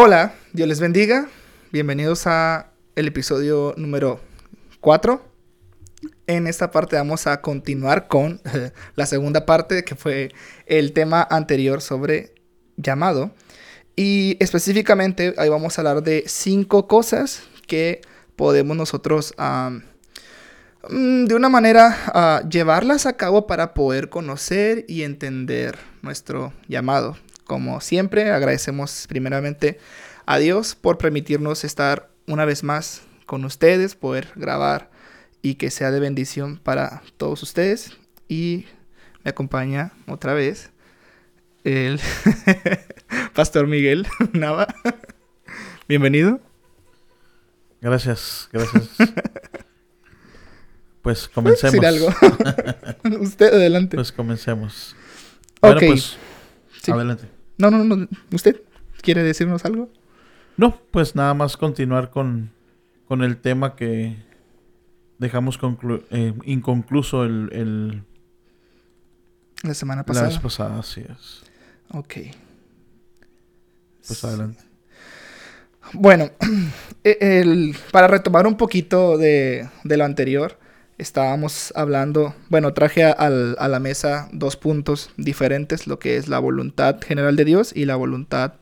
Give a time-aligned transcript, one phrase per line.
[0.00, 1.26] Hola, Dios les bendiga.
[1.72, 4.20] Bienvenidos a el episodio número
[4.78, 5.20] 4.
[6.28, 8.40] En esta parte vamos a continuar con
[8.94, 10.28] la segunda parte que fue
[10.66, 12.32] el tema anterior sobre
[12.76, 13.32] llamado.
[13.96, 18.00] Y específicamente ahí vamos a hablar de cinco cosas que
[18.36, 26.52] podemos nosotros mm, de una manera llevarlas a cabo para poder conocer y entender nuestro
[26.68, 27.16] llamado.
[27.48, 29.78] Como siempre, agradecemos primeramente
[30.26, 34.90] a Dios por permitirnos estar una vez más con ustedes, poder grabar
[35.40, 37.96] y que sea de bendición para todos ustedes.
[38.28, 38.66] Y
[39.24, 40.72] me acompaña otra vez
[41.64, 41.98] el
[43.34, 44.66] Pastor Miguel Nava.
[45.88, 46.42] Bienvenido.
[47.80, 48.90] Gracias, gracias.
[51.00, 51.72] Pues comencemos.
[51.72, 53.22] Decir algo.
[53.22, 53.96] Usted adelante.
[53.96, 54.94] Pues comencemos.
[55.62, 56.18] Bueno, pues
[56.86, 57.37] adelante.
[57.58, 58.08] No, no, no.
[58.32, 58.62] ¿Usted
[59.02, 59.90] quiere decirnos algo?
[60.56, 62.50] No, pues nada más continuar con,
[63.06, 64.16] con el tema que
[65.18, 65.58] dejamos
[66.10, 68.02] eh, inconcluso el,
[69.62, 70.26] La semana pasada.
[70.26, 71.42] La vez pasada, así es.
[71.90, 72.14] Ok.
[74.06, 74.64] Pues adelante.
[75.92, 76.30] Bueno,
[77.04, 80.58] e, el, para retomar un poquito de, de lo anterior,
[80.98, 87.00] estábamos hablando, bueno, traje a, la mesa dos puntos diferentes, lo que es la voluntad
[87.00, 88.54] general de Dios y la voluntad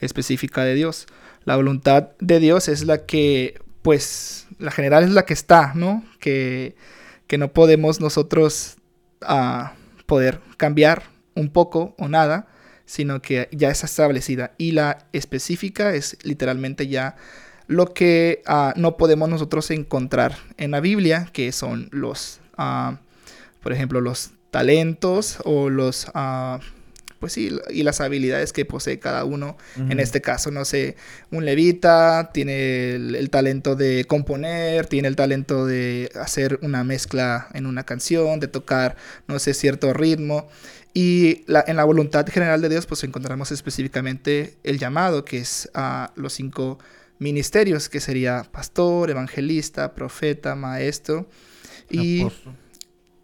[0.00, 1.06] específica de Dios.
[1.44, 6.04] La voluntad de Dios es la que, pues, la general es la que está, ¿no?
[6.20, 6.76] Que,
[7.26, 8.76] que no podemos nosotros
[9.22, 9.70] uh,
[10.04, 12.46] poder cambiar un poco o nada,
[12.84, 14.52] sino que ya es establecida.
[14.58, 17.16] Y la específica es literalmente ya
[17.70, 22.98] lo que ah, no podemos nosotros encontrar en la Biblia, que son los, ah,
[23.62, 26.58] por ejemplo, los talentos o los, ah,
[27.20, 29.56] pues sí, y las habilidades que posee cada uno.
[29.76, 30.96] En este caso, no sé,
[31.30, 37.66] un levita tiene el, talento de componer, tiene el talento de hacer una mezcla en
[37.66, 38.96] una canción, de tocar,
[39.28, 40.48] no sé, cierto ritmo.
[40.92, 46.12] Y en la voluntad general de Dios, pues encontramos específicamente el llamado, que es a
[46.16, 46.80] los cinco
[47.20, 51.28] ministerios, que sería pastor, evangelista, profeta, maestro
[51.88, 52.26] y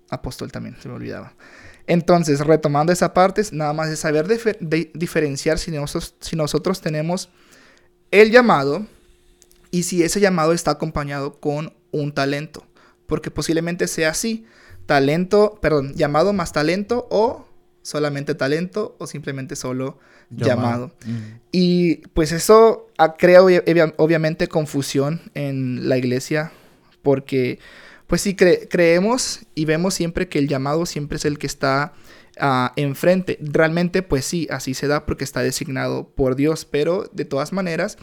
[0.08, 1.34] apóstol, también, se me olvidaba.
[1.88, 4.26] Entonces, retomando esa parte, nada más es saber
[4.94, 7.30] diferenciar si nosotros, si nosotros tenemos
[8.10, 8.86] el llamado
[9.70, 12.66] y si ese llamado está acompañado con un talento.
[13.06, 14.46] Porque posiblemente sea así,
[14.84, 17.46] talento, perdón, llamado más talento o
[17.82, 19.98] solamente talento o simplemente solo
[20.30, 20.92] llamado.
[21.52, 22.88] Y pues eso
[23.18, 23.42] crea
[23.96, 26.52] obviamente confusión en la iglesia
[27.02, 27.58] porque
[28.06, 31.92] pues sí creemos y vemos siempre que el llamado siempre es el que está
[32.40, 33.38] uh, enfrente.
[33.40, 37.96] Realmente pues sí, así se da porque está designado por Dios, pero de todas maneras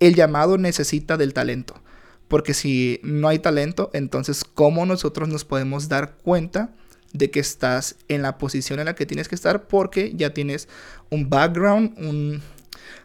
[0.00, 1.80] el llamado necesita del talento.
[2.28, 6.74] Porque si no hay talento, entonces ¿cómo nosotros nos podemos dar cuenta?
[7.12, 10.68] De que estás en la posición en la que tienes que estar porque ya tienes
[11.10, 11.94] un background,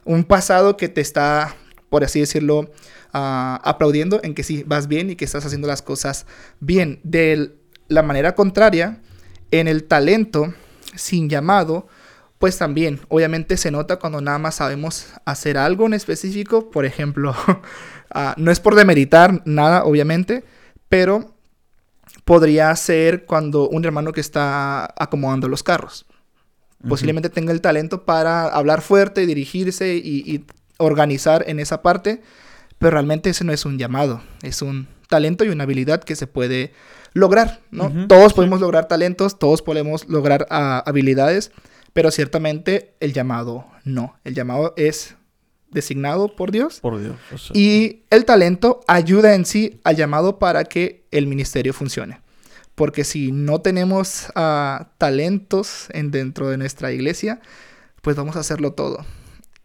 [0.06, 1.56] un, pasado que te está,
[1.90, 2.72] por así decirlo,
[3.14, 6.26] ah, aplaudiendo en que sí, vas bien y que estás haciendo las cosas
[6.60, 7.00] bien.
[7.04, 7.56] De
[7.88, 9.02] la manera contraria,
[9.52, 10.54] en el talento
[10.96, 11.88] sin llamado,
[12.40, 17.34] pues también, obviamente se nota cuando nada más sabemos hacer algo en específico, por ejemplo,
[18.14, 20.44] ah, no es por demeritar nada, obviamente,
[20.90, 21.33] pero
[22.26, 26.06] podría ser cuando un hermano que está acomodando los carros.
[26.88, 30.46] Posiblemente tenga el talento para hablar fuerte, dirigirse y,
[30.78, 32.22] organizar en esa parte,
[32.78, 36.28] pero realmente ese no es un llamado, es un talento y una habilidad que se
[36.28, 36.74] puede
[37.14, 38.08] lograr, ¿no?
[38.08, 41.52] Todos podemos lograr talentos, todos podemos lograr ah, habilidades,
[41.94, 44.18] pero ciertamente el llamado no.
[44.26, 45.16] El llamado es
[45.72, 46.80] designado por Dios.
[46.80, 47.16] Por Dios.
[47.54, 52.20] Y el talento ayuda en sí al llamado para que el ministerio funcione.
[52.76, 57.40] Porque si no tenemos uh, talentos en, dentro de nuestra iglesia,
[58.02, 59.06] pues vamos a hacerlo todo.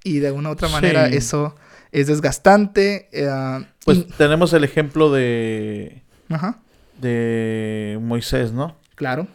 [0.05, 1.55] Y de una u otra manera eso
[1.91, 3.09] es desgastante.
[3.13, 6.03] Uh, pues tenemos el ejemplo de...
[6.29, 6.59] Ajá.
[7.01, 8.77] De Moisés, ¿no?
[8.95, 9.27] Claro.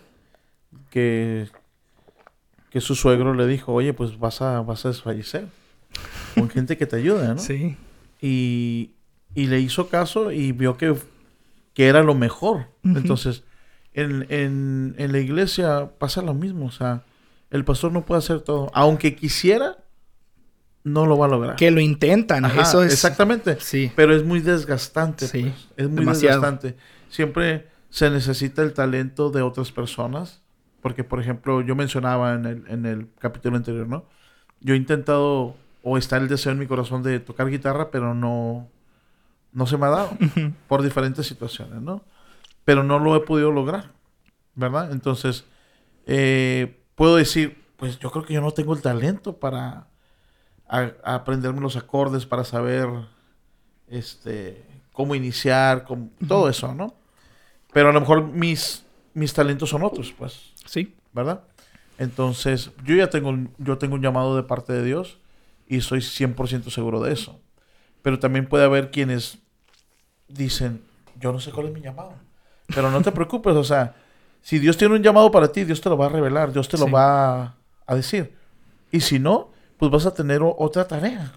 [0.92, 1.48] Que,
[2.70, 5.48] que su suegro le dijo, oye, pues vas a, vas a desfallecer
[6.36, 7.40] con gente que te ayuda, ¿no?
[7.40, 7.76] Sí.
[8.22, 8.92] Y,
[9.34, 10.96] y le hizo caso y vio que,
[11.74, 12.68] que era lo mejor.
[12.84, 13.44] Entonces,
[13.94, 16.66] en, en, en, la iglesia pasa lo mismo.
[16.68, 17.04] O sea,
[17.50, 18.70] el pastor no puede hacer todo.
[18.74, 19.78] Aunque quisiera,
[20.84, 21.56] no lo va a lograr.
[21.56, 22.94] Que lo intentan, eso es.
[22.94, 23.58] Exactamente.
[23.60, 23.92] Sí.
[23.96, 25.28] Pero es muy desgastante.
[25.28, 25.44] Sí.
[25.44, 25.68] Pues.
[25.78, 26.76] Es muy desgastante.
[27.10, 30.42] Siempre se necesita el talento de otras personas.
[30.82, 34.06] Porque, por ejemplo, yo mencionaba en el, en el capítulo anterior, ¿no?
[34.60, 38.70] Yo he intentado o está el deseo en mi corazón de tocar guitarra, pero no,
[39.54, 40.12] no se me ha dado
[40.68, 42.04] por diferentes situaciones, ¿no?
[42.66, 43.92] Pero no lo he podido lograr,
[44.56, 44.92] ¿verdad?
[44.92, 45.46] Entonces,
[46.06, 49.88] eh, puedo decir, pues yo creo que yo no tengo el talento para
[51.04, 52.88] aprenderme los acordes, para saber
[53.88, 56.96] este, cómo iniciar, con todo eso, ¿no?
[57.74, 60.54] Pero a lo mejor mis, mis talentos son otros, pues.
[60.66, 60.96] Sí.
[61.12, 61.44] ¿Verdad?
[61.98, 65.20] Entonces, yo ya tengo, yo tengo un llamado de parte de Dios
[65.68, 67.40] y soy 100% seguro de eso.
[68.02, 69.43] Pero también puede haber quienes
[70.28, 70.84] dicen,
[71.20, 72.14] yo no sé cuál es mi llamado.
[72.74, 73.96] Pero no te preocupes, o sea,
[74.42, 76.78] si Dios tiene un llamado para ti, Dios te lo va a revelar, Dios te
[76.78, 77.56] lo va
[77.86, 78.36] a, decir.
[78.92, 81.32] Y si no, pues vas a tener otra tarea.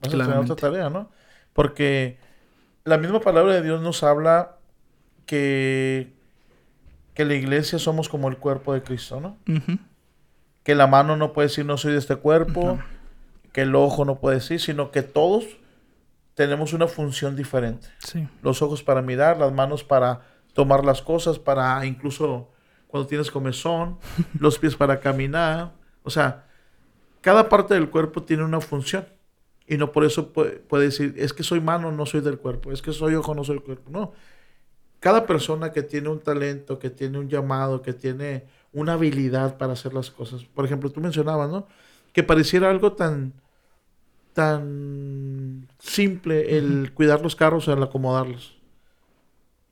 [0.00, 1.10] Vas a tener otra tarea, ¿no?
[1.52, 2.18] Porque
[2.84, 4.56] la misma palabra de Dios nos habla
[5.26, 6.12] que,
[7.14, 9.38] que la iglesia somos como el cuerpo de Cristo, ¿no?
[10.62, 12.78] Que la mano no puede decir no soy de este cuerpo,
[13.52, 15.44] que el ojo no puede decir, sino que todos
[16.34, 17.88] tenemos una función diferente.
[18.42, 20.22] Los ojos para mirar, las manos para
[20.54, 22.50] tomar las cosas, para incluso
[22.86, 23.98] cuando tienes comezón,
[24.38, 25.72] los pies para caminar.
[26.02, 26.46] O sea,
[27.20, 29.06] cada parte del cuerpo tiene una función.
[29.66, 32.82] Y no por eso puede, decir, es que soy mano, no soy del cuerpo, es
[32.82, 33.90] que soy ojo, no soy del cuerpo.
[33.90, 34.12] No.
[35.00, 39.72] Cada persona que tiene un talento, que tiene un llamado, que tiene una habilidad para
[39.72, 40.44] hacer las cosas.
[40.44, 41.66] Por ejemplo, tú mencionabas, ¿no?
[42.12, 43.32] Que pareciera algo tan,
[44.32, 48.56] tan simple el cuidar los carros o el acomodarlos.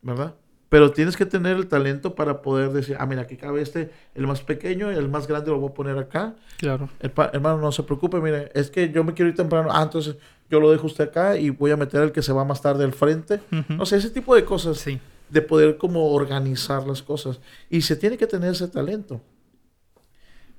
[0.03, 0.35] ¿Verdad?
[0.71, 4.29] Pero tienes que tener el talento para poder decir, ah, mira, aquí cabe este, el
[4.29, 6.37] más pequeño, el más grande lo voy a poner acá.
[6.59, 6.89] Claro.
[7.01, 9.69] hermano, no se preocupe, mire, es que yo me quiero ir temprano.
[9.73, 10.17] Ah, entonces
[10.49, 12.85] yo lo dejo usted acá y voy a meter el que se va más tarde
[12.85, 13.41] al frente.
[13.81, 14.79] O sea, ese tipo de cosas.
[14.79, 15.01] Sí.
[15.29, 17.41] De poder como organizar las cosas.
[17.69, 19.21] Y se tiene que tener ese talento.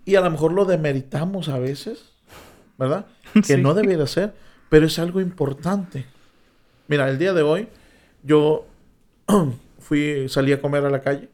[0.03, 2.10] Y a lo mejor lo demeritamos a veces,
[2.77, 3.05] ¿verdad?
[3.45, 4.33] Que no debería ser,
[4.69, 6.05] pero es algo importante.
[6.87, 7.67] Mira, el día de hoy
[8.23, 8.65] yo
[9.79, 11.29] fui, salí a comer a la calle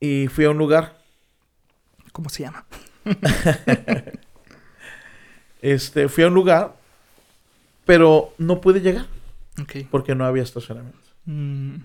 [0.00, 0.98] y fui a un lugar.
[2.12, 2.64] ¿Cómo se llama?
[5.62, 6.76] este, fui a un lugar,
[7.84, 9.06] pero no pude llegar.
[9.90, 10.98] Porque no había estacionamiento.
[11.24, 11.76] Mm.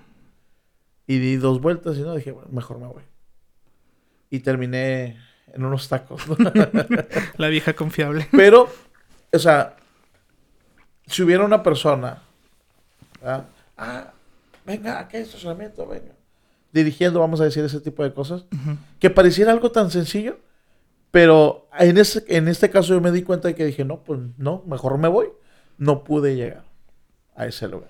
[1.07, 3.03] Y di dos vueltas y no dije, bueno, mejor me voy.
[4.29, 5.17] Y terminé
[5.53, 6.23] en unos tacos.
[7.37, 8.27] la vieja confiable.
[8.31, 8.69] Pero,
[9.31, 9.75] o sea,
[11.05, 12.21] si hubiera una persona,
[13.77, 14.13] ah,
[14.65, 16.13] venga, aquí hay estacionamiento, venga.
[16.71, 18.45] Dirigiendo, vamos a decir, ese tipo de cosas.
[18.99, 20.39] Que pareciera algo tan sencillo,
[21.11, 24.19] pero en, ese, en este caso yo me di cuenta de que dije, no, pues
[24.37, 25.27] no, mejor me voy.
[25.77, 26.63] No pude llegar
[27.35, 27.89] a ese lugar.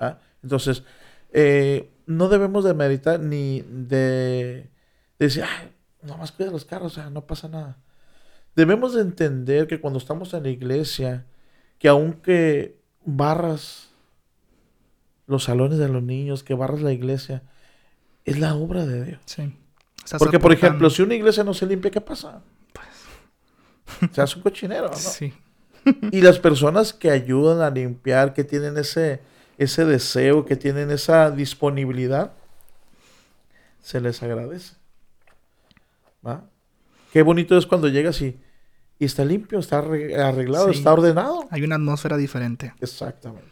[0.00, 0.18] ¿Ah?
[0.42, 0.84] Entonces,
[1.32, 4.70] eh, no debemos de meditar ni de,
[5.18, 5.73] decir, ay,
[6.04, 7.78] nomás cuida los carros, o sea, no pasa nada.
[8.56, 11.26] Debemos de entender que cuando estamos en la iglesia,
[11.78, 13.90] que aunque barras
[15.26, 17.42] los salones de los niños, que barras la iglesia,
[18.24, 19.20] es la obra de Dios.
[19.24, 19.56] Sí.
[20.18, 22.42] Porque, por ejemplo, si una iglesia no se limpia, ¿qué pasa?
[22.72, 24.10] Pues...
[24.14, 24.96] Se hace un cochinero, ¿no?
[24.96, 25.32] Sí.
[26.12, 29.20] y las personas que ayudan a limpiar, que tienen ese,
[29.58, 32.32] ese deseo, que tienen esa disponibilidad,
[33.82, 34.76] se les agradece.
[36.26, 36.48] ¿Va?
[37.12, 38.38] Qué bonito es cuando llegas y,
[38.98, 41.46] y está limpio, está arreglado, está ordenado.
[41.50, 42.74] Hay una atmósfera diferente.
[42.80, 43.46] Exactamente.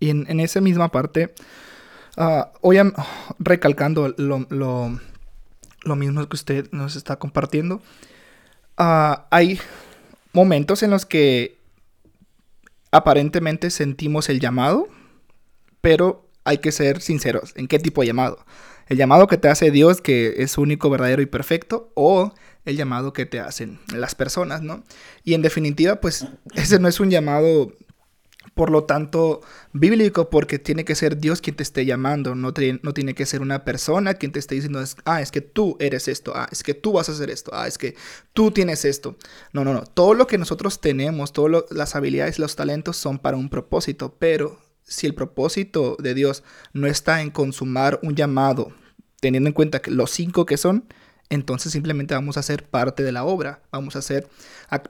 [0.00, 1.34] Y en, esa misma parte,
[2.16, 2.78] uh, hoy
[3.38, 7.80] recalcando lo, lo, mismo que usted nos está compartiendo,
[8.76, 9.60] ah, hay
[10.32, 11.58] momentos en los que
[12.90, 14.88] aparentemente sentimos el llamado,
[15.80, 17.52] pero hay que ser sinceros.
[17.56, 18.44] ¿En qué tipo de llamado?
[18.88, 22.32] El llamado que te hace Dios, que es único, verdadero y perfecto, o
[22.64, 24.84] el llamado que te hacen las personas, ¿no?
[25.22, 27.72] Y en definitiva, pues ese no es un llamado
[28.54, 29.40] por lo tanto,
[29.72, 33.42] bíblico, porque tiene que ser Dios quien te esté llamando, no, no tiene que ser
[33.42, 36.74] una persona quien te esté diciendo, ah, es que tú eres esto, ah, es que
[36.74, 37.96] tú vas a hacer esto, ah, es que
[38.32, 39.16] tú tienes esto.
[39.52, 43.36] No, no, no, todo lo que nosotros tenemos, todas las habilidades, los talentos son para
[43.36, 48.72] un propósito, pero si el propósito de Dios no está en consumar un llamado,
[49.20, 50.84] teniendo en cuenta que los cinco que son,
[51.30, 53.60] entonces simplemente vamos a ser parte de la obra.
[53.72, 54.28] Vamos a ser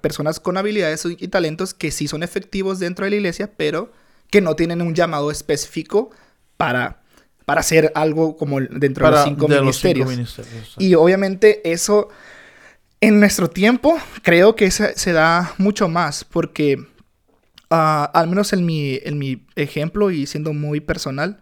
[0.00, 3.92] personas con habilidades y talentos que sí son efectivos dentro de la iglesia, pero
[4.30, 6.10] que no tienen un llamado específico
[6.56, 7.02] para,
[7.44, 10.74] para hacer algo como dentro de, los cinco, ministerios.
[10.78, 12.08] Y obviamente eso
[13.00, 16.84] en nuestro tiempo creo que se, da mucho más porque
[17.74, 21.40] al menos en mi, en mi ejemplo y siendo muy personal,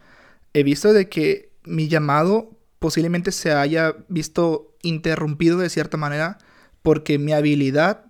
[0.54, 6.38] he visto de que mi llamado posiblemente se haya visto interrumpido de cierta manera
[6.82, 8.04] porque mi habilidad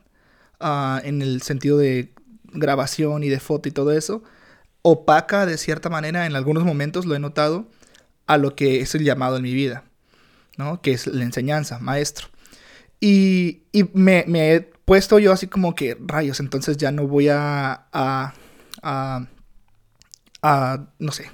[0.61, 2.13] ah, en el sentido de
[2.53, 4.23] grabación y de foto y todo eso,
[4.83, 7.69] opaca de cierta manera, en algunos momentos lo he notado,
[8.27, 9.85] a lo que es el llamado en mi vida,
[10.57, 10.81] ¿no?
[10.81, 12.29] Que es la enseñanza, maestro.
[13.01, 17.29] Y, y me, me, he puesto yo así como que, rayos, entonces ya no voy
[17.29, 18.35] a, a,
[20.43, 21.31] a, no sé,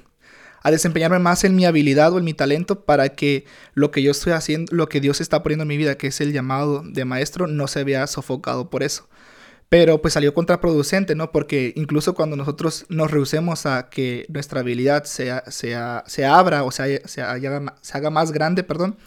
[0.61, 4.11] a desempeñarme más en mi habilidad o en mi talento para que lo que yo
[4.11, 7.05] estoy haciendo, lo que Dios está poniendo en mi vida, que es el llamado de
[7.05, 9.07] maestro, no se vea sofocado por eso.
[9.69, 11.31] Pero pues salió contraproducente, ¿no?
[11.31, 16.71] Porque incluso cuando nosotros nos rehusemos a que nuestra habilidad sea, sea, se abra o
[16.71, 18.97] sea, se, haga, se haga más grande, perdón,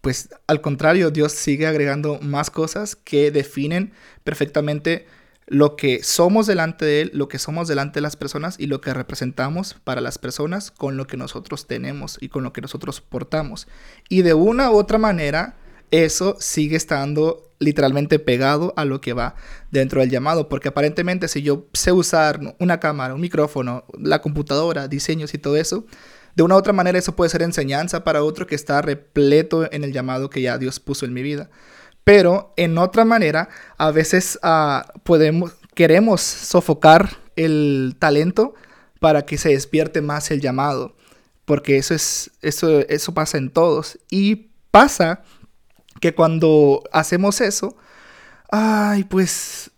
[0.00, 3.92] pues al contrario, Dios sigue agregando más cosas que definen
[4.24, 5.06] perfectamente
[5.48, 8.80] lo que somos delante de Él, lo que somos delante de las personas y lo
[8.80, 13.00] que representamos para las personas con lo que nosotros tenemos y con lo que nosotros
[13.00, 13.66] portamos.
[14.08, 15.56] Y de una u otra manera,
[15.90, 19.34] eso sigue estando literalmente pegado a lo que va
[19.70, 24.86] dentro del llamado, porque aparentemente si yo sé usar una cámara, un micrófono, la computadora,
[24.86, 25.86] diseños y todo eso,
[26.34, 29.84] de una u otra manera eso puede ser enseñanza para otro que está repleto en
[29.84, 31.50] el llamado que ya Dios puso en mi vida.
[32.04, 38.54] Pero en otra manera, a veces uh, podemos, queremos sofocar el talento
[38.98, 40.96] para que se despierte más el llamado,
[41.44, 45.22] porque eso es eso eso pasa en todos y pasa
[46.00, 47.76] que cuando hacemos eso,
[48.50, 49.70] ay, pues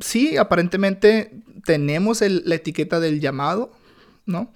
[0.00, 3.72] sí, aparentemente tenemos la etiqueta del llamado,
[4.26, 4.52] ¿no?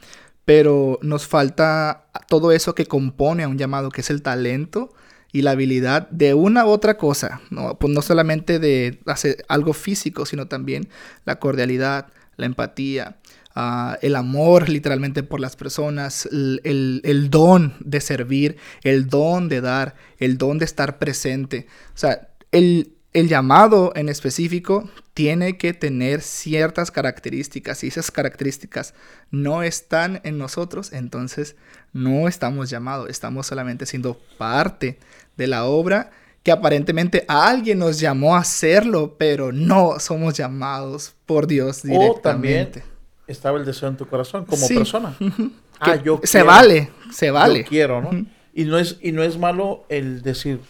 [0.48, 4.94] Pero nos falta todo eso que compone a un llamado, que es el talento
[5.30, 7.78] y la habilidad de una u otra cosa, ¿no?
[7.78, 10.88] Pues no solamente de hacer algo físico, sino también
[11.26, 12.06] la cordialidad,
[12.38, 13.18] la empatía,
[13.56, 19.48] Uh, el amor literalmente por las personas, el, el, el, don de servir, el don
[19.48, 21.66] de dar, el don de estar presente.
[21.92, 28.94] O sea, el, el llamado en específico tiene que tener ciertas características y esas características
[29.30, 31.56] no están en nosotros, entonces
[31.92, 34.98] no estamos llamados, estamos solamente siendo parte
[35.36, 36.10] de la obra
[36.42, 42.82] que aparentemente alguien nos llamó a hacerlo, pero no somos llamados por Dios directamente
[43.28, 45.14] estaba el deseo en tu corazón como persona.
[45.80, 47.62] ah, yo se vale, se vale.
[47.62, 48.10] Yo quiero, ¿no?
[48.52, 50.60] Y no es y no es malo el decir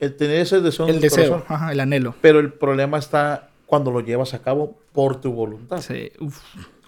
[0.00, 2.14] el tener ese deseo en el deseo, Ajá, el anhelo.
[2.20, 5.80] Pero el problema está cuando lo llevas a cabo por tu voluntad.
[5.80, 6.10] Sí.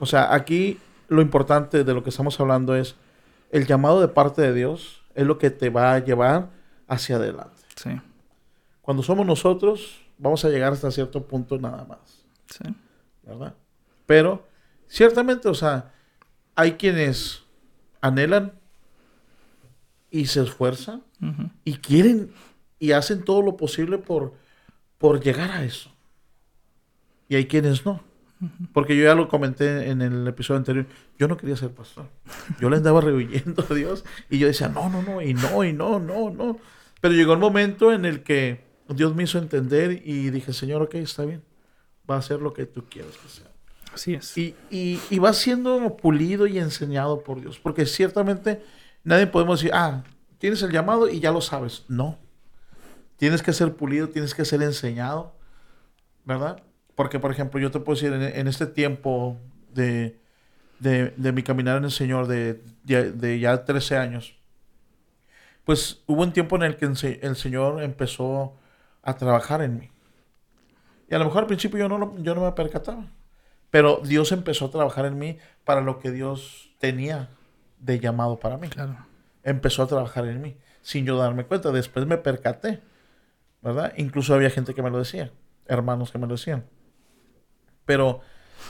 [0.00, 0.78] O sea, aquí
[1.08, 2.96] lo importante de lo que estamos hablando es
[3.50, 6.48] el llamado de parte de Dios es lo que te va a llevar
[6.88, 7.62] hacia adelante.
[7.76, 7.90] Sí.
[8.80, 12.24] Cuando somos nosotros, vamos a llegar hasta cierto punto nada más.
[12.48, 12.74] Sí.
[13.22, 13.54] ¿Verdad?
[14.06, 14.48] Pero,
[14.88, 15.92] ciertamente, o sea,
[16.54, 17.42] hay quienes
[18.00, 18.52] anhelan
[20.10, 21.02] y se esfuerzan
[21.64, 22.32] y quieren
[22.82, 24.34] y hacen todo lo posible por,
[24.98, 25.92] por llegar a eso.
[27.28, 28.02] Y hay quienes no.
[28.72, 30.86] Porque yo ya lo comenté en el episodio anterior.
[31.16, 32.08] Yo no quería ser pastor.
[32.60, 34.04] Yo le andaba rehuyendo a Dios.
[34.28, 36.58] Y yo decía, no, no, no, y no, y no, no, no.
[37.00, 40.96] Pero llegó el momento en el que Dios me hizo entender y dije, Señor, ok,
[40.96, 41.44] está bien.
[42.10, 43.52] Va a ser lo que tú quieras que sea.
[43.94, 44.36] Así es.
[44.36, 47.60] Y, y, va siendo pulido y enseñado por Dios.
[47.60, 48.60] Porque ciertamente
[49.04, 50.02] nadie podemos decir, ah,
[50.38, 51.84] tienes el llamado y ya lo sabes.
[51.86, 52.18] No.
[53.22, 55.32] Tienes que ser pulido, tienes que ser enseñado.
[56.24, 56.60] ¿Verdad?
[56.96, 59.38] Porque, por ejemplo, yo te puedo decir, en, este tiempo
[59.72, 60.18] de,
[60.80, 64.34] de, mi caminar en el Señor de, de, ya 13 años,
[65.62, 68.54] pues hubo un tiempo en el que el Señor empezó
[69.04, 69.90] a trabajar en mí.
[71.08, 73.06] Y a lo mejor al principio yo no, yo no me percataba.
[73.70, 77.28] Pero Dios empezó a trabajar en mí para lo que Dios tenía
[77.78, 78.68] de llamado para mí.
[78.68, 78.96] Claro.
[79.44, 81.70] Empezó a trabajar en mí sin yo darme cuenta.
[81.70, 82.82] Después me percaté,
[83.62, 83.92] ¿verdad?
[83.96, 85.30] Incluso había gente que me lo decía,
[85.66, 86.64] hermanos que me lo decían.
[87.84, 88.20] Pero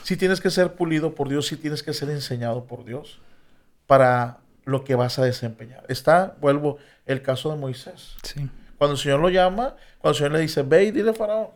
[0.03, 3.21] si tienes que ser pulido por Dios, si tienes que ser enseñado por Dios
[3.87, 5.85] para lo que vas a desempeñar.
[5.89, 8.17] Está, vuelvo, el caso de Moisés.
[8.23, 8.49] Sí.
[8.79, 11.49] Cuando el Señor lo llama, cuando el Señor le dice, ve y dile a Faraón,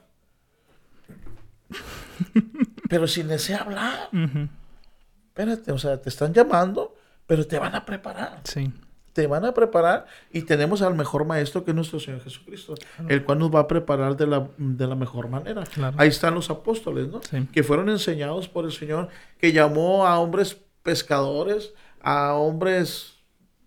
[2.89, 4.11] pero sin desea hablar.
[5.29, 6.95] Espérate, o sea, te están llamando,
[7.27, 8.41] pero te van a preparar.
[8.45, 8.73] Sí.
[9.17, 12.75] Te van a preparar y tenemos al mejor maestro que es nuestro Señor Jesucristo,
[13.09, 15.65] el cual nos va a preparar de la, de la mejor manera.
[15.97, 17.23] Ahí están los apóstoles, ¿no?
[17.51, 19.09] Que fueron enseñados por el Señor,
[19.39, 23.15] que llamó a hombres pescadores, a hombres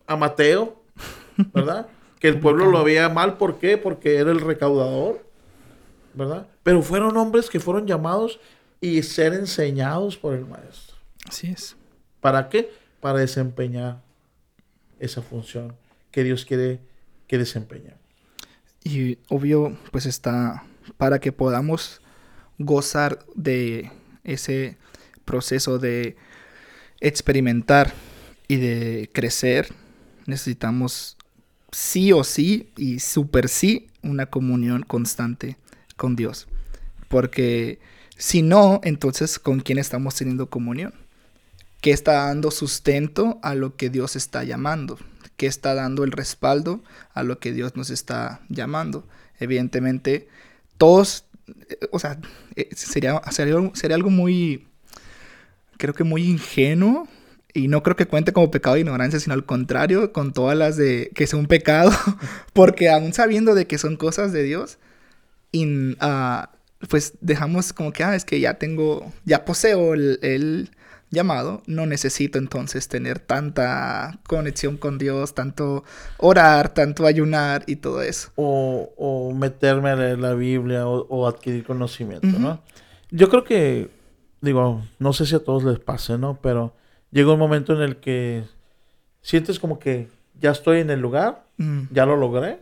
[0.06, 0.84] a Mateo,
[1.51, 1.88] ¿verdad?
[2.20, 3.79] que el pueblo lo veía mal, ¿por qué?
[3.79, 5.25] Porque era el recaudador,
[6.13, 6.46] ¿verdad?
[6.62, 8.39] Pero fueron hombres que fueron llamados
[8.82, 10.96] y ser enseñados por el maestro.
[11.27, 11.75] Así es.
[12.20, 12.72] ¿Para qué?
[13.00, 14.08] Para desempeñar
[15.00, 15.75] esa función
[16.12, 16.79] que Dios quiere
[17.27, 17.94] que desempeñe.
[18.84, 20.63] Y obvio, pues está
[20.98, 22.01] para que podamos
[22.58, 23.91] gozar de
[24.24, 24.77] ese
[25.25, 26.18] proceso de
[27.00, 27.94] experimentar
[28.48, 29.70] y de crecer,
[30.25, 31.18] necesitamos
[31.72, 35.58] sí o sí y súper sí una comunión constante
[35.96, 36.48] con Dios.
[37.08, 37.79] Porque
[38.18, 40.94] si no, entonces ¿con quién estamos teniendo comunión?
[41.82, 45.00] ¿Qué está dando sustento a lo que Dios está llamando?
[45.38, 46.84] ¿Qué está dando el respaldo
[47.14, 49.08] a lo que Dios nos está llamando?
[49.40, 50.28] Evidentemente,
[50.78, 51.26] todos,
[51.70, 52.20] eh, o sea,
[52.56, 54.68] eh, sería, sería, sería algo muy,
[55.78, 57.08] creo que muy ingenuo
[57.54, 60.78] y no creo que cuente como pecado de ignorancia, sino al contrario, con todas las
[60.78, 61.92] de que es un pecado,
[62.54, 64.78] porque aún sabiendo de que son cosas de Dios,
[65.52, 66.52] y, ah,
[66.90, 70.72] pues dejamos como que, ah, es que ya tengo, ya poseo el,
[71.12, 75.84] llamado, no necesito entonces tener tanta conexión con Dios, tanto
[76.18, 78.32] orar, tanto ayunar y todo eso.
[78.36, 82.62] O, o meterme a leer la Biblia o, adquirir conocimiento, ¿no?
[83.12, 83.89] Yo creo que,
[84.42, 86.39] digo, no sé si a todos les pase, ¿no?
[86.42, 86.74] Pero
[87.12, 88.44] llega un momento en el que
[89.22, 90.08] sientes como que
[90.39, 91.86] ya estoy en el lugar, mm.
[91.92, 92.60] ya lo logré.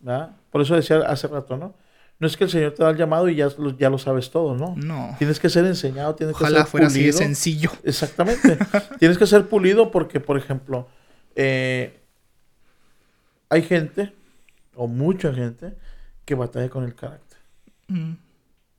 [0.00, 0.30] ¿verdad?
[0.50, 1.74] Por eso decía hace rato, ¿no?
[2.22, 4.30] No es que el Señor te da el llamado y ya lo, ya lo sabes
[4.30, 4.76] todo, ¿no?
[4.76, 5.12] No.
[5.18, 6.66] Tienes que ser enseñado, tienes que ser pulido.
[6.66, 7.72] fuera así de sencillo.
[7.82, 8.58] Exactamente.
[9.00, 10.86] tienes que ser pulido porque, por ejemplo,
[11.34, 12.00] eh,
[13.48, 14.14] hay gente,
[14.76, 15.74] o mucha gente,
[16.24, 17.38] que batalla con el carácter.
[17.88, 18.12] Mm.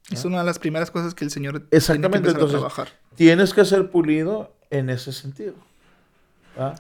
[0.10, 2.88] Es una de las primeras cosas que el Señor Exactamente, tiene que entonces, a trabajar.
[3.16, 5.56] Tienes que ser pulido en ese sentido.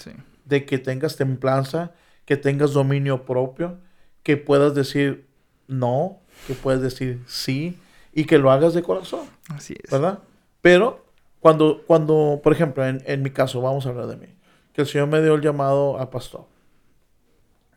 [0.02, 0.12] Sí.
[0.46, 1.92] De que tengas templanza,
[2.24, 3.80] que tengas dominio propio,
[4.24, 5.28] que puedas decir
[5.68, 7.80] no, que puedas decir sí
[8.14, 9.28] y que lo hagas de corazón.
[9.50, 9.90] Así es.
[9.92, 10.20] ¿Verdad?
[10.62, 11.06] Pero
[11.40, 14.28] cuando, cuando por ejemplo, en, en mi caso, vamos a hablar de mí,
[14.74, 16.46] que el Señor me dio el llamado a pastor.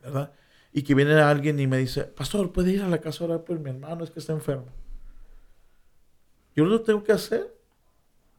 [0.02, 0.32] ¿Verdad?
[0.72, 3.44] Y que viene alguien y me dice, pastor, ¿puede ir a la casa a orar
[3.44, 4.04] por mi hermano?
[4.04, 4.66] Es que está enfermo.
[6.54, 7.56] Yo lo tengo que hacer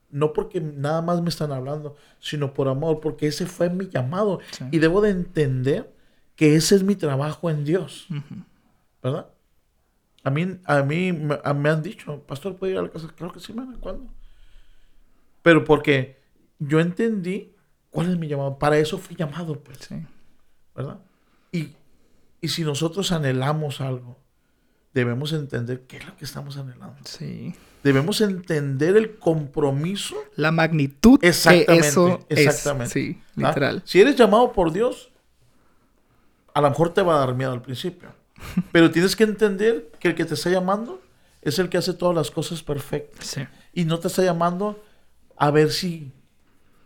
[0.10, 4.40] no porque nada más me están hablando, sino por amor, porque ese fue mi llamado.
[4.72, 5.94] Y debo de entender
[6.36, 8.08] que ese es mi trabajo en Dios.
[9.04, 9.30] ¿Verdad?
[10.28, 13.08] A mí, a mí me, han dicho, pastor, ¿puede ir a la casa?
[13.16, 14.12] Claro que sí, man, ¿cuándo?
[15.42, 16.20] Pero porque
[16.60, 17.56] yo entendí
[17.92, 18.60] cuál es mi llamado.
[18.60, 19.88] Para eso fui llamado, pues.
[20.76, 21.00] ¿Verdad?
[21.54, 21.70] Y,
[22.42, 24.20] y si nosotros anhelamos algo,
[24.94, 26.98] debemos entender qué es lo que estamos anhelando.
[27.06, 27.56] Sí.
[27.82, 30.18] Debemos entender el compromiso.
[30.36, 32.92] La magnitud exactamente, que eso exactamente.
[32.92, 33.48] Sí, ¿Ah?
[33.48, 33.82] literal.
[33.86, 35.10] Si eres llamado por Dios,
[36.54, 38.10] a lo mejor te va a dar miedo al principio.
[38.72, 41.02] Pero tienes que entender que el que te está llamando
[41.42, 43.26] es el que hace todas las cosas perfectas.
[43.26, 43.42] Sí.
[43.74, 44.84] Y no te está llamando
[45.38, 46.12] a ver si,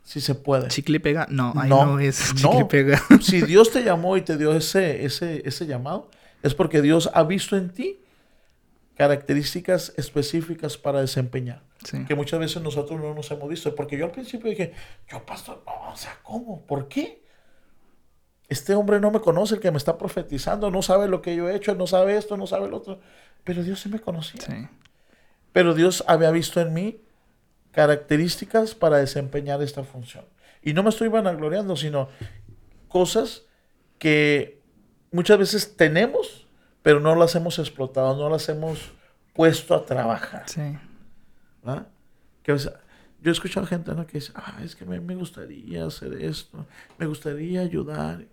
[0.04, 0.68] si se puede.
[0.68, 1.28] Chicle pega.
[1.30, 3.02] No, ahí no, es chicle pega.
[3.22, 6.10] si Dios te llamó y te dio ese, ese, ese llamado,
[6.44, 8.00] es porque Dios ha visto en ti
[8.96, 11.64] características específicas para desempeñar.
[12.08, 13.74] Que muchas veces nosotros no nos hemos visto.
[13.74, 14.74] Porque yo al principio dije,
[15.10, 16.66] yo pastor, no, o sea, ¿cómo?
[16.68, 17.21] ¿Por qué?
[18.52, 21.48] Este hombre no me conoce, el que me está profetizando, no sabe lo que yo
[21.48, 23.00] he hecho, no sabe esto, no sabe lo otro.
[23.46, 24.42] Pero Dios sí me conocía.
[25.54, 27.00] Pero Dios había visto en mí
[27.72, 30.26] características para desempeñar esta función.
[30.62, 32.10] Y no me estoy vanagloriando, sino
[32.90, 33.44] cosas
[33.98, 34.62] que
[35.14, 36.46] muchas veces tenemos,
[36.82, 38.92] pero no las hemos explotado, no las hemos
[39.32, 40.44] puesto a trabajar.
[40.50, 40.78] Sí.
[42.44, 46.66] Que, yo he escuchado gente que dice, ah, es que me, gustaría hacer esto,
[46.98, 48.26] me gustaría ayudar.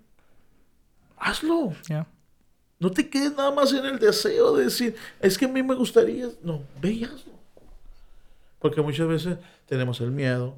[1.21, 1.73] Hazlo.
[2.81, 5.75] No te quedes nada más en el deseo de decir, es que a mí me
[5.75, 6.29] gustaría.
[6.43, 7.33] No, ve y hazlo.
[8.59, 10.57] Porque muchas veces tenemos el miedo,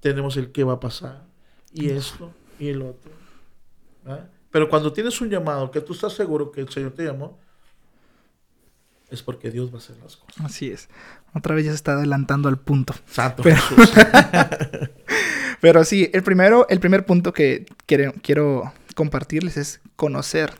[0.00, 1.22] tenemos el qué va a pasar,
[1.72, 3.10] y esto, y el otro.
[4.50, 7.38] Pero cuando tienes un llamado que tú estás seguro que el Señor te llamó,
[9.10, 10.44] es porque Dios va a hacer las cosas.
[10.44, 10.88] Así es.
[11.34, 12.94] Otra vez ya se está adelantando al punto.
[13.06, 13.60] Santo pero,
[15.60, 20.52] pero sí, el primero, el primer punto que quiero, compartirles es conocer.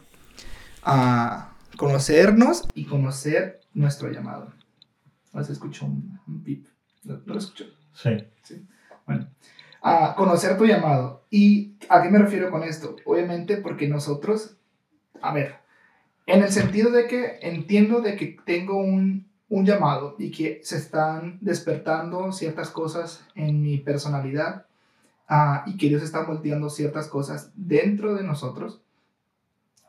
[0.83, 4.50] a conocernos y conocer nuestro llamado.
[5.35, 6.66] A se escuchó un, un pip.
[7.05, 7.66] ¿No, lo escuchó?
[7.92, 8.16] Sí.
[8.42, 8.66] Sí.
[9.07, 9.29] Bueno
[9.83, 11.24] a conocer tu llamado.
[11.31, 12.96] ¿Y a qué me refiero con esto?
[13.05, 14.57] Obviamente porque nosotros,
[15.22, 15.57] a ver,
[16.26, 20.76] en el sentido de que entiendo de que tengo un, un llamado y que se
[20.76, 24.66] están despertando ciertas cosas en mi personalidad
[25.31, 28.83] uh, y que Dios está moldeando ciertas cosas dentro de nosotros,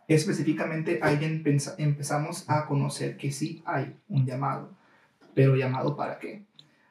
[0.08, 1.43] específicamente ahí
[1.77, 4.69] empezamos a conocer que sí hay un llamado,
[5.34, 6.43] pero llamado para qué.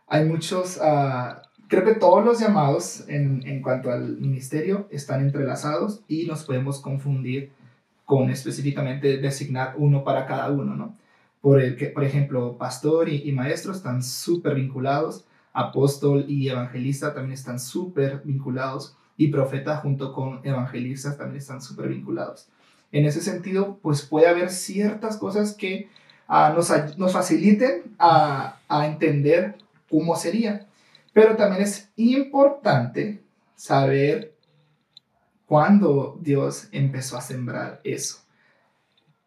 [0.06, 0.76] Hay muchos...
[0.78, 6.44] Uh, creo que todos los llamados en, en, cuanto al ministerio están entrelazados y nos
[6.44, 7.52] podemos confundir
[8.04, 10.96] con específicamente designar uno para cada uno, ¿no?
[11.40, 17.14] por el que, por ejemplo, pastor y, y maestro están súper vinculados, apóstol y evangelista
[17.14, 22.48] también están súper vinculados, y profeta junto con evangelistas también están súper vinculados.
[22.90, 25.90] En ese sentido, pues puede haber ciertas cosas que
[26.26, 29.56] ah, nos, nos, faciliten a, a entender
[29.90, 30.66] cómo sería.
[31.12, 33.22] Pero también es importante
[33.56, 34.34] saber
[35.44, 38.20] cuándo Dios empezó a sembrar eso.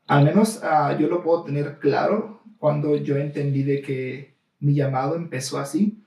[0.07, 5.15] Al menos uh, yo lo puedo tener claro cuando yo entendí de que mi llamado
[5.15, 6.02] empezó así,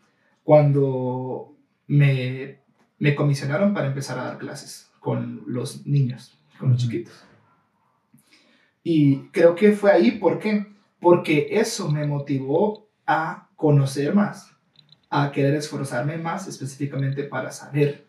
[0.47, 1.53] cuando
[1.89, 2.61] me
[2.99, 7.25] me comisionaron para empezar a dar clases con los niños, con los chiquitos.
[8.83, 10.67] Y creo que fue ahí, ¿por qué?
[11.01, 14.53] Porque eso me motivó a conocer más,
[15.11, 18.07] a querer esforzarme más específicamente para saber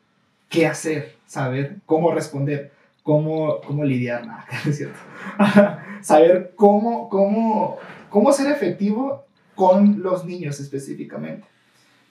[0.49, 2.71] qué hacer, saber cómo responder,
[3.03, 4.99] cómo, cómo lidiar, nada, es cierto.
[6.01, 7.77] saber cómo, cómo,
[8.09, 11.47] cómo ser efectivo con los niños específicamente.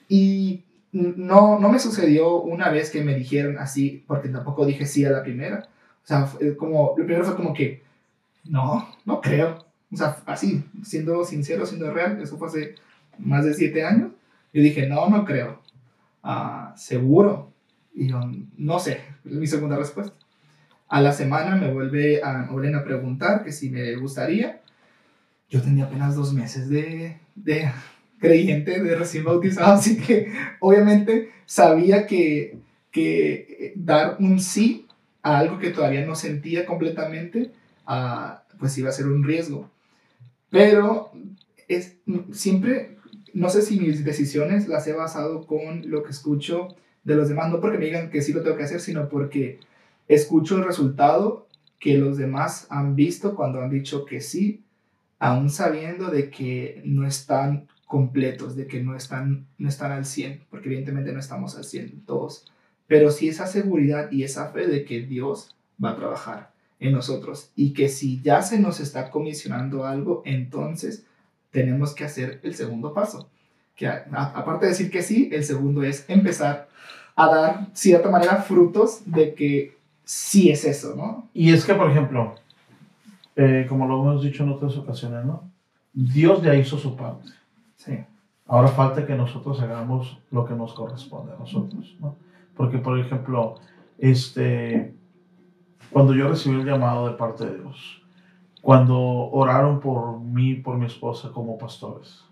[0.08, 5.04] Y no, no me sucedió una vez que me dijeron así, porque tampoco dije sí
[5.04, 5.68] a la primera.
[6.02, 7.82] O sea, como, lo primero fue como que,
[8.44, 9.64] no, no creo.
[9.92, 12.74] O sea, así, siendo sincero, siendo real, eso fue hace
[13.18, 14.12] más de siete años.
[14.52, 15.60] Yo dije, no, no creo.
[16.22, 17.52] Ah, seguro.
[17.94, 18.20] Y yo,
[18.56, 20.14] no sé, es mi segunda respuesta.
[20.88, 24.60] A la semana me vuelve a, me vuelven a preguntar que si me gustaría.
[25.48, 27.70] Yo tenía apenas dos meses de, de
[28.18, 32.58] creyente de recién bautizado, así que obviamente sabía que,
[32.90, 34.86] que dar un sí
[35.22, 37.50] a algo que todavía no sentía completamente,
[37.88, 39.70] uh, pues iba a ser un riesgo.
[40.50, 41.12] Pero
[41.68, 41.96] es,
[42.32, 42.96] siempre,
[43.34, 46.68] no sé si mis decisiones las he basado con lo que escucho
[47.04, 49.58] de los demás, no porque me digan que sí lo tengo que hacer, sino porque
[50.08, 51.46] escucho el resultado
[51.78, 54.64] que los demás han visto cuando han dicho que sí,
[55.18, 60.44] aún sabiendo de que no están completos, de que no están, no están al 100,
[60.50, 62.44] porque evidentemente no estamos al 100 todos,
[62.86, 67.50] pero sí esa seguridad y esa fe de que Dios va a trabajar en nosotros
[67.56, 71.06] y que si ya se nos está comisionando algo, entonces
[71.50, 73.28] tenemos que hacer el segundo paso.
[73.74, 76.68] Que aparte de decir que sí, el segundo es empezar
[77.14, 81.28] a dar cierta manera frutos de que sí es eso, ¿no?
[81.32, 82.34] Y es que, por ejemplo,
[83.36, 85.50] eh, como lo hemos dicho en otras ocasiones, ¿no?
[85.92, 87.30] Dios ya hizo su parte.
[88.48, 92.16] Ahora falta que nosotros hagamos lo que nos corresponde a nosotros, ¿no?
[92.56, 93.56] Porque, por ejemplo,
[93.98, 94.94] este,
[95.90, 98.02] cuando yo recibí el llamado de parte de Dios,
[98.62, 102.24] cuando oraron por mí, por mi esposa como pastores,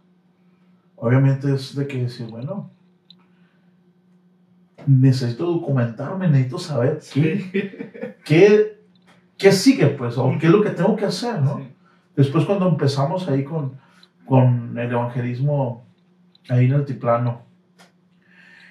[0.96, 2.70] obviamente es de que decir, bueno,
[4.86, 8.80] necesito documentarme, necesito saber qué, qué,
[9.36, 11.60] qué, sigue, pues, o qué es lo que tengo que hacer, ¿no?
[12.16, 13.78] Después cuando empezamos ahí con,
[14.24, 15.84] con el evangelismo
[16.48, 17.42] ahí en altiplano.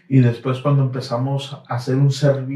[0.08, 2.12] Y después cuando empezamos a hacer un,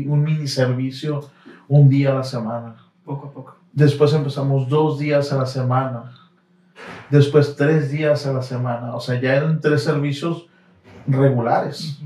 [0.08, 1.30] un mini servicio
[1.67, 2.75] un día a la semana.
[3.03, 3.58] Poco a poco.
[3.71, 6.13] Después empezamos dos días a la semana.
[7.10, 8.95] Después tres días a la semana.
[8.95, 10.47] O sea, ya eran tres servicios
[11.08, 11.99] regulares.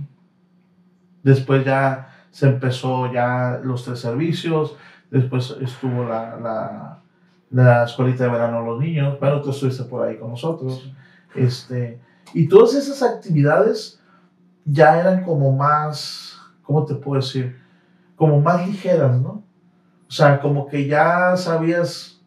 [1.23, 4.75] Después ya se empezó ya los tres servicios.
[5.09, 7.01] Después estuvo la, la
[7.51, 10.91] la escuelita de verano a los niños, bueno, tú estuviste por ahí con nosotros,
[11.35, 11.99] este,
[12.33, 13.99] y todas esas actividades
[14.65, 17.57] ya eran como más, ¿cómo te puedo decir?
[18.15, 19.43] Como más ligeras, ¿no?
[20.07, 22.21] O sea, como que ya sabías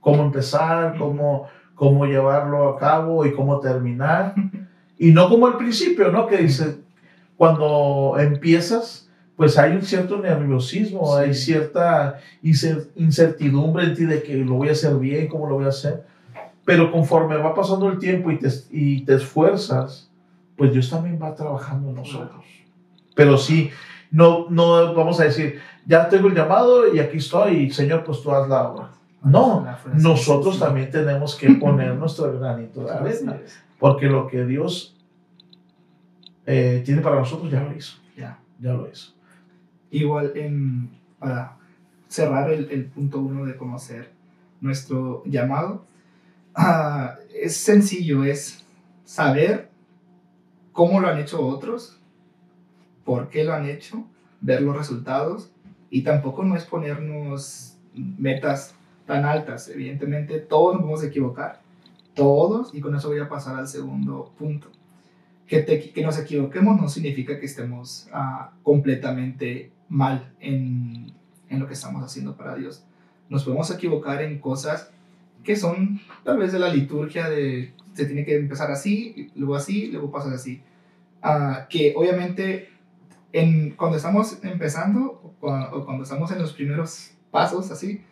[0.00, 4.34] cómo empezar, cómo, cómo llevarlo a cabo y cómo terminar.
[4.98, 6.26] Y no como al principio, ¿no?
[6.26, 6.78] Que dice,
[7.36, 14.54] cuando empiezas, pues hay un cierto nerviosismo, hay cierta incertidumbre en ti de que lo
[14.54, 16.06] voy a hacer bien, cómo lo voy a hacer.
[16.66, 20.10] Pero conforme va pasando el tiempo y te, y te esfuerzas,
[20.56, 22.44] pues Dios también va trabajando en nosotros.
[23.14, 23.70] Pero sí,
[24.10, 28.32] no, no vamos a decir, ya tengo el llamado y aquí estoy, Señor, pues tú
[28.32, 28.90] haz la obra.
[29.22, 33.38] No, nosotros también tenemos que poner nuestro granito de arena,
[33.78, 34.96] porque lo que Dios
[36.46, 37.96] eh, tiene para nosotros ya lo hizo.
[38.16, 39.12] Ya, ya lo hizo.
[39.92, 41.56] Igual, en, para
[42.08, 44.10] cerrar el, el punto uno de conocer
[44.60, 45.84] nuestro llamado,
[46.56, 48.64] ah, es sencillo, es
[49.04, 49.70] saber
[50.72, 51.98] cómo lo han hecho otros,
[53.04, 54.04] por qué lo han hecho,
[54.40, 55.50] ver los resultados
[55.90, 58.74] y tampoco no es ponernos metas
[59.06, 59.68] tan altas.
[59.68, 61.60] Evidentemente todos nos podemos equivocar,
[62.14, 64.68] todos, y con eso voy a pasar al segundo punto.
[65.46, 71.12] Que, que nos equivoquemos no significa que estemos uh, completamente mal en,
[71.48, 72.84] en lo que estamos haciendo para Dios.
[73.28, 74.90] Nos podemos equivocar en cosas
[75.46, 79.90] que son tal vez de la liturgia de se tiene que empezar así, luego así,
[79.90, 80.60] luego pasar así.
[81.22, 82.68] Ah, que obviamente
[83.32, 88.02] en, cuando estamos empezando o cuando, estamos en los primeros pasos así,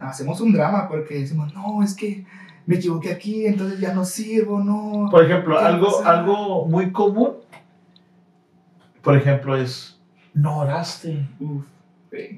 [0.00, 2.24] hacemos un drama porque decimos, no, es que
[2.66, 5.08] me equivoqué aquí, entonces ya no sirvo, no.
[5.10, 7.32] Por ejemplo, algo, algo muy común,
[9.02, 9.98] por ejemplo, es,
[10.34, 11.26] no oraste.
[11.40, 11.64] Uf,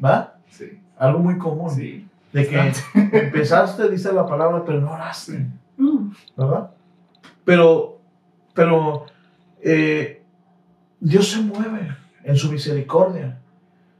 [0.03, 0.39] ¿Va?
[0.49, 0.81] Sí.
[0.97, 1.71] Algo muy común.
[1.71, 2.07] Sí.
[2.33, 2.73] De que
[3.19, 5.47] empezaste, dice la palabra, pero no oraste.
[6.37, 6.71] ¿Verdad?
[7.45, 8.01] Pero,
[8.55, 9.07] pero
[9.63, 10.23] eh,
[11.01, 13.39] Dios se mueve en su misericordia.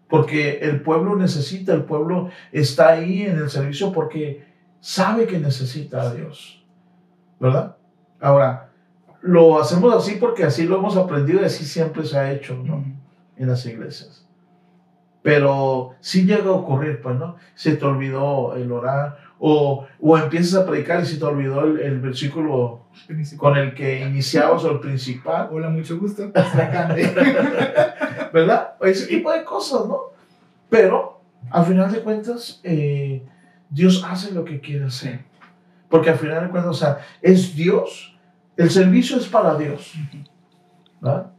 [0.09, 4.45] Porque el pueblo necesita, el pueblo está ahí en el servicio porque
[4.81, 6.65] sabe que necesita a Dios.
[7.39, 7.77] ¿Verdad?
[8.21, 8.71] Ahora,
[9.23, 12.85] lo hacemos así porque así lo hemos aprendido y así siempre se ha hecho, ¿no?
[13.37, 14.27] En las iglesias.
[15.23, 17.37] Pero sí llega a ocurrir, pues, ¿no?
[17.55, 22.01] Se te olvidó el orar o, o empiezas a predicar y se te olvidó el,
[22.01, 22.87] versículo
[23.37, 25.49] con el que iniciabas o el principal.
[25.51, 26.31] Hola, mucho gusto.
[28.33, 28.75] ¿Verdad?
[28.81, 30.01] Ese tipo de cosas, ¿no?
[30.69, 33.23] Pero, al final de cuentas, eh,
[33.69, 35.21] Dios hace lo que quiere hacer.
[35.89, 38.17] Porque al final de cuentas, o sea, es Dios.
[38.57, 39.95] El servicio es para Dios.
[41.01, 41.33] ¿verdad?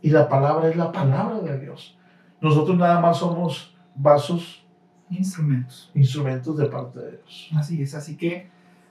[0.00, 1.96] Y la palabra es la palabra de Dios.
[2.42, 4.66] Nosotros nada más somos vasos.
[5.08, 5.92] Instrumentos.
[5.94, 7.50] Instrumentos de parte de Dios.
[7.54, 8.48] Así es, así que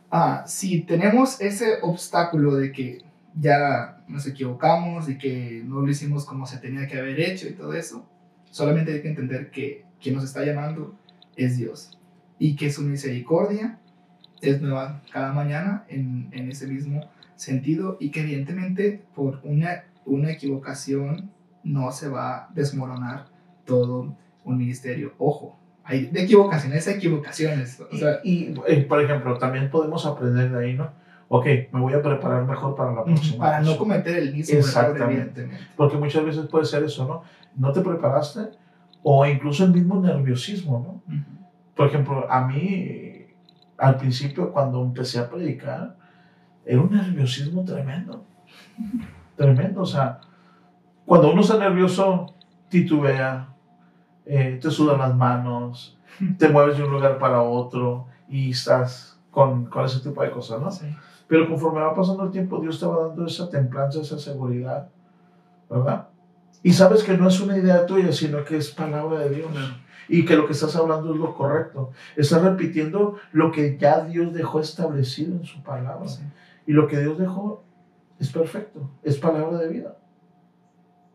[0.09, 3.03] ah, si tenemos ese obstáculo de que
[3.35, 7.53] ya nos equivocamos y que no lo hicimos como se tenía que haber hecho y
[7.53, 8.07] todo eso,
[8.51, 10.95] solamente hay que entender que quien nos está llamando
[11.35, 11.97] es Dios
[12.39, 13.79] y que su misericordia
[14.41, 17.01] es nueva cada mañana en, en ese mismo
[17.35, 21.31] sentido y que evidentemente por una, una equivocación
[21.63, 23.25] no se va a desmoronar
[23.65, 25.13] todo un ministerio.
[25.17, 27.81] Ojo, hay de equivocaciones a equivocaciones.
[28.23, 30.89] y, eh, por ejemplo, también podemos aprender de ahí, ¿no?
[31.27, 33.45] Ok, me voy a preparar mejor para la próxima.
[33.45, 35.65] Para no cometer el mismo error, evidentemente.
[35.77, 37.23] Porque muchas veces puede ser eso, ¿no?
[37.55, 38.49] No te preparaste
[39.03, 41.15] o incluso el mismo nerviosismo, ¿no?
[41.75, 43.25] Por ejemplo, a mí,
[43.77, 45.95] al principio, cuando empecé a predicar,
[46.65, 48.25] era un nerviosismo tremendo.
[49.35, 50.19] Tremendo, o sea,
[51.05, 52.35] cuando uno está nervioso,
[52.69, 53.50] titubea,
[54.25, 55.97] eh, te sudan las manos,
[56.37, 60.61] te mueves de un lugar para otro y estás con, con ese tipo de cosas,
[60.61, 60.69] ¿no?
[61.27, 64.89] Pero conforme va pasando el tiempo, Dios te va dando esa templanza, esa seguridad,
[65.69, 66.09] ¿verdad?
[66.63, 69.49] Y sabes que no es una idea tuya, sino que es palabra de Dios.
[70.07, 71.91] Y que lo que estás hablando es lo correcto.
[72.15, 76.05] Estás repitiendo lo que ya Dios dejó establecido en su palabra.
[76.67, 77.63] Y lo que Dios dejó
[78.19, 79.97] es perfecto, es palabra de vida.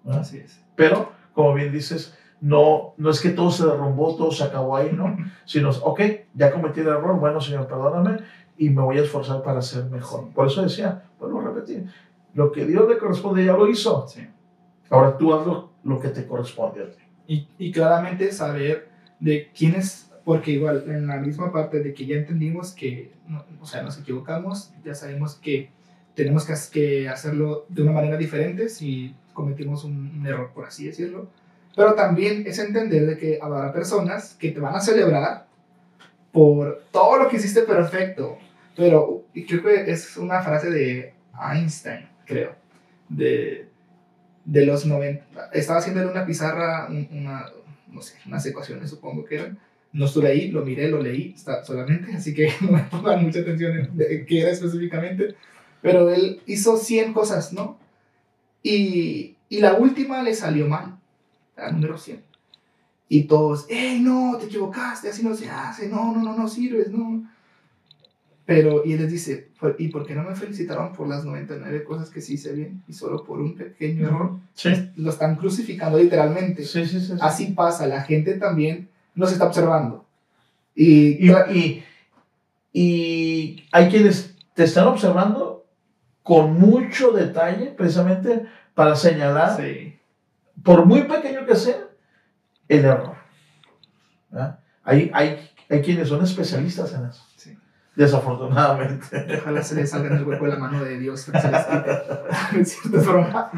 [0.08, 0.64] Así es.
[0.74, 2.16] Pero, como bien dices,
[2.46, 5.16] no, no es que todo se derrumbó, todo se acabó ahí, ¿no?
[5.44, 6.00] Sino, ok,
[6.32, 8.20] ya cometí el error, bueno, Señor, perdóname
[8.56, 10.28] y me voy a esforzar para ser mejor.
[10.32, 11.87] Por eso decía, vuelvo a repetir,
[12.35, 14.06] lo que Dios le corresponde ya lo hizo.
[14.06, 14.28] Sí.
[14.90, 15.44] Ahora tú haz
[15.82, 17.02] lo, que te corresponde a ti.
[17.26, 22.06] Y, y, claramente saber de quién es, porque igual en la misma parte de que
[22.06, 23.12] ya entendimos que,
[23.61, 25.70] o sea, nos equivocamos, ya sabemos que
[26.14, 31.28] tenemos que, que hacerlo de una manera diferente si cometimos un, error, por así decirlo.
[31.76, 35.46] Pero también es entender de que habrá personas que te van a celebrar
[36.32, 38.38] por todo lo que hiciste perfecto.
[38.74, 42.54] Pero creo que es una frase de Einstein, creo,
[43.10, 43.68] de,
[44.44, 45.50] de los 90.
[45.52, 47.46] Estaba haciendo una pizarra, una,
[47.88, 49.58] no sé, unas ecuaciones supongo que eran.
[49.92, 53.94] No estuve ahí, lo miré, lo leí solamente, así que no me pongan mucha atención
[53.98, 55.34] en qué era específicamente.
[55.82, 57.78] Pero él hizo 100 cosas, ¿no?
[58.62, 60.95] Y, y la última le salió mal,
[61.56, 62.22] la número 100.
[63.08, 64.36] Y todos, ¡Ey, no!
[64.38, 67.24] Te equivocaste, así no se hace, no, no, no, no sirves, no.
[68.44, 72.10] Pero, y él les dice, ¿y por qué no me felicitaron por las 99 cosas
[72.10, 74.36] que sí hice bien y solo por un pequeño error?
[74.54, 74.70] Sí.
[74.96, 76.64] Lo están crucificando literalmente.
[76.64, 80.04] Sí, sí, sí, Así pasa, la gente también nos está observando.
[80.76, 81.84] Y, y, y,
[82.72, 85.64] y hay quienes te están observando
[86.22, 89.60] con mucho detalle, precisamente para señalar,
[90.62, 91.88] por muy pequeño que sea,
[92.68, 93.14] el error.
[94.82, 97.22] Hay, hay, hay quienes son especialistas en eso.
[97.94, 99.38] Desafortunadamente.
[99.40, 101.20] Ojalá se les salga en el hueco de la mano de Dios.
[101.20, 103.50] Se les cierta forma.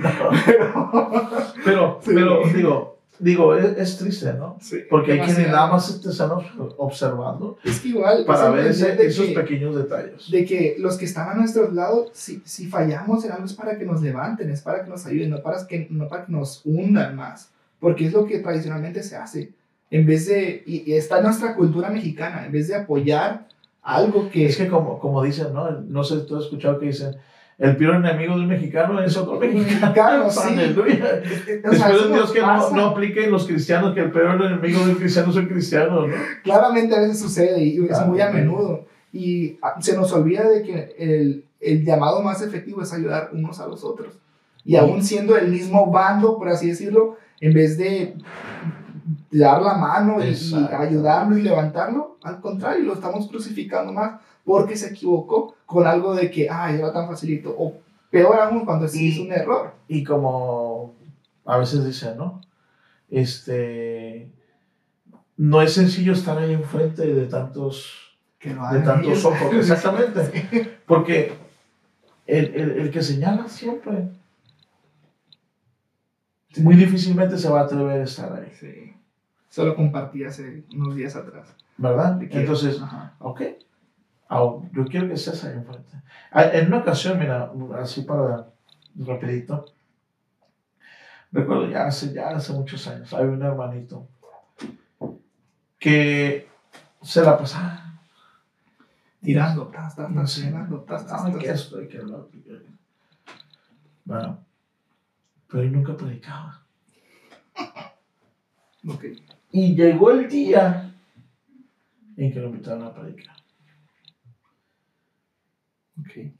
[1.65, 4.57] Pero, pero, digo, Digo, es, triste, ¿no?
[4.61, 6.31] Sí, Porque hay quienes nada más te están
[6.77, 7.59] observando.
[7.65, 8.25] Es que igual.
[8.25, 10.31] Para ver esos pequeños detalles.
[10.31, 13.77] De que los que están a nuestro lado, si, si fallamos en algo es para
[13.77, 16.63] que nos levanten, es para que nos ayuden, no para que, no para que nos
[16.65, 17.51] hundan más.
[17.81, 19.53] Porque es lo que tradicionalmente se hace.
[19.91, 20.63] En vez de.
[20.67, 23.49] Y, está en nuestra cultura mexicana, en vez de apoyar
[23.83, 24.47] algo que...
[24.47, 25.71] Es que como, como dicen, ¿no?
[25.71, 27.17] No sé, tú has escuchado que dicen,
[27.59, 30.31] el peor enemigo del mexicano es otro mexicano.
[30.31, 30.39] sí.
[30.53, 31.21] Aleluya.
[31.47, 34.97] Después de Dios que no, no, aplique en los cristianos que el peor enemigo del
[34.97, 36.15] cristiano es el cristiano, ¿no?
[36.45, 38.87] Claramente a veces sucede y es muy a menudo.
[39.13, 43.59] Y ah, se nos olvida de que el, el llamado más efectivo es ayudar unos
[43.59, 44.19] a los otros.
[44.65, 48.15] Y aún siendo el mismo bando, por así decirlo, en vez de
[49.31, 50.35] dar la mano y,
[50.75, 56.31] ayudarlo y levantarlo, al contrario, lo estamos crucificando más porque se equivocó con algo de
[56.31, 57.75] que, ay, era tan facilito, o
[58.11, 59.75] peor aún cuando se hizo un error.
[59.87, 60.95] Y como
[61.45, 62.41] a veces dicen, ¿no?
[63.11, 64.31] Este,
[65.37, 71.35] no es sencillo estar ahí enfrente de tantos, que de tantos ojos, exactamente, porque
[72.27, 74.09] el, el, el que señala siempre
[76.57, 78.51] muy difícilmente se va a atrever a estar ahí.
[78.59, 78.95] Sí.
[79.51, 81.55] Solo compartí hace unos días atrás.
[81.77, 82.19] ¿Verdad?
[82.31, 82.81] Entonces,
[83.19, 83.43] ok.
[84.31, 85.97] Yo quiero que estés ahí enfrente.
[86.33, 88.49] En una ocasión, mira, así para
[88.97, 89.67] rapidito.
[91.31, 94.09] Recuerdo ya hace, ya hace muchos años, hay un hermanito
[95.79, 96.49] que
[97.03, 98.01] se la pasaba
[99.21, 102.01] tirando, tas, tas, tas, tirando, tas, tas, esto, que
[104.05, 104.39] Bueno,
[105.49, 106.63] pero él nunca predicaba.
[108.87, 109.23] Okay.
[109.53, 110.95] Y llegó el día
[112.17, 113.38] en que lo invitaron a predicar.
[116.09, 116.35] Okay.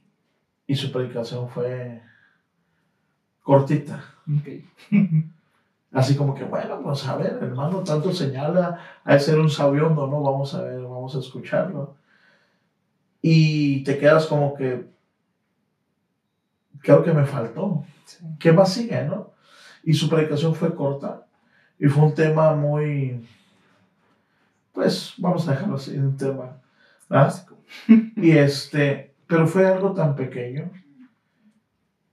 [0.67, 2.01] Y su predicación fue
[3.43, 4.03] cortita.
[4.39, 4.67] Okay.
[5.91, 10.21] Así como que, bueno, pues a ver, hermano, tanto señala a ser un sabiondo, ¿no?
[10.21, 11.95] Vamos a ver, vamos a escucharlo.
[13.21, 14.85] Y te quedas como que,
[16.81, 17.83] creo que me faltó.
[18.39, 19.31] ¿Qué más sigue, no?
[19.83, 21.25] Y su predicación fue corta
[21.79, 23.27] y fue un tema muy,
[24.73, 26.61] pues, vamos a dejarlo así, un tema
[27.07, 27.57] básico.
[28.15, 30.71] y este, pero fue algo tan pequeño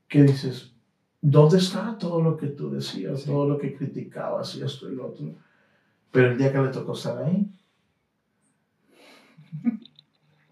[0.07, 0.75] que dices,
[1.23, 5.07] ¿dónde está todo lo que tú decías, todo lo que criticabas y esto y lo
[5.07, 5.35] otro?
[6.13, 7.51] Pero el día que le tocó estar ahí,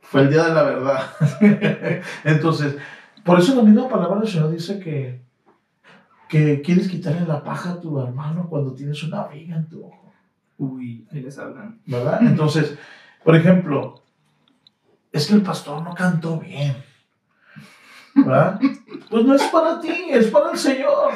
[0.01, 1.11] fue el día de la verdad.
[2.25, 2.79] Entonces,
[3.23, 5.23] por eso la misma palabra del Señor dice que
[6.31, 10.13] que quieres quitarle la paja a tu hermano cuando tienes una viga en tu ojo.
[10.57, 11.79] Uy, ahí les hablan.
[11.87, 12.23] ¿Verdad?
[12.23, 12.79] Entonces,
[13.23, 14.04] por ejemplo,
[15.15, 16.77] es que el pastor no cantó bien.
[18.17, 18.61] ¿Verdad?
[19.09, 21.13] Pues no es para ti, es para el Señor.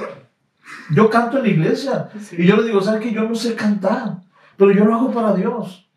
[0.95, 4.19] Yo canto en la iglesia y yo le digo, ¿sabes que Yo no sé cantar,
[4.57, 5.89] pero yo lo hago para Dios.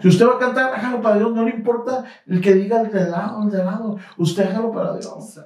[0.00, 2.92] Si usted va a cantar, hágalo para Dios, no le importa el que diga el
[2.92, 5.40] de lado, el de lado, usted hágalo para Dios.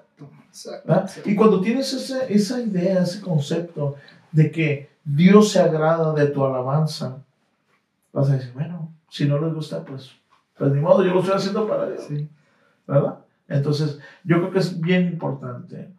[0.48, 1.20] Exacto.
[1.24, 3.94] Y cuando tienes ese, esa idea, ese concepto
[4.30, 7.22] de que Dios se agrada de tu alabanza,
[8.12, 10.19] vas a decir, bueno, si no les gusta, pues,
[10.60, 12.06] pues ni modo, yo lo estoy haciendo para Dios.
[12.86, 13.20] ¿Verdad?
[13.48, 15.90] Entonces, yo creo que es bien importante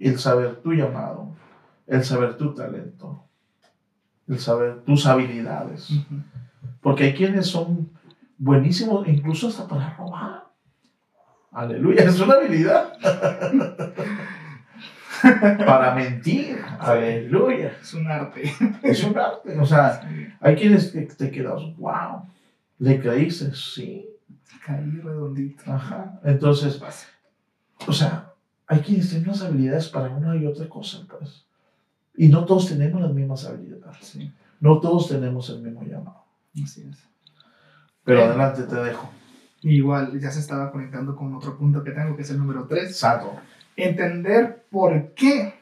[0.00, 1.36] el saber tu llamado,
[1.86, 3.22] el saber tu talento,
[4.26, 5.88] el saber tus habilidades.
[6.80, 7.90] Porque hay quienes son
[8.38, 10.48] buenísimos, incluso hasta para robar.
[11.52, 12.94] Aleluya, es una habilidad.
[15.64, 16.58] Para mentir.
[16.80, 17.76] Aleluya.
[17.80, 18.52] Es un arte.
[18.82, 19.56] Es un arte.
[19.60, 20.00] O sea,
[20.40, 22.26] hay quienes que te quedas, wow.
[22.82, 23.54] ¿Le creíste?
[23.54, 24.08] Sí.
[24.66, 25.62] Caí redondito.
[25.72, 26.20] Ajá.
[26.24, 26.82] Entonces,
[27.86, 28.32] o sea,
[28.66, 31.46] hay quienes tienen unas habilidades para una y otra cosa, pues.
[32.16, 33.98] Y no todos tenemos las mismas habilidades.
[34.00, 34.32] Sí.
[34.58, 36.24] No todos tenemos el mismo llamado.
[36.60, 36.98] Así es.
[38.02, 39.08] Pero adelante te dejo.
[39.62, 42.84] Igual ya se estaba conectando con otro punto que tengo, que es el número 3.
[42.84, 43.32] Exacto.
[43.76, 45.54] Entender por qué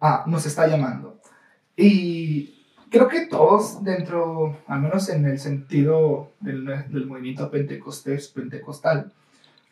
[0.00, 1.20] ah, nos está llamando.
[1.76, 2.53] Y
[2.94, 9.12] creo que todos dentro, al menos en el sentido del, del movimiento pentecostés, pentecostal,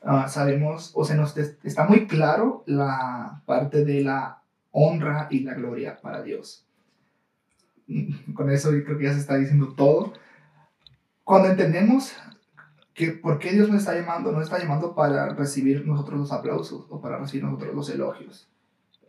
[0.03, 5.55] uh, sabemos o se nos está muy claro la parte de la honra y la
[5.55, 6.67] gloria para Dios.
[8.35, 10.15] Con eso creo que ya se está diciendo todo.
[11.23, 12.13] Cuando entendemos
[12.93, 16.87] que por qué Dios nos está llamando, nos está llamando para recibir nosotros los aplausos
[16.91, 18.49] o para recibir nosotros los elogios.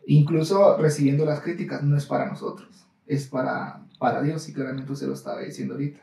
[0.06, 5.06] Incluso recibiendo las críticas no es para nosotros, es para, para Dios y claramente usted
[5.06, 6.00] lo estaba diciendo ahorita.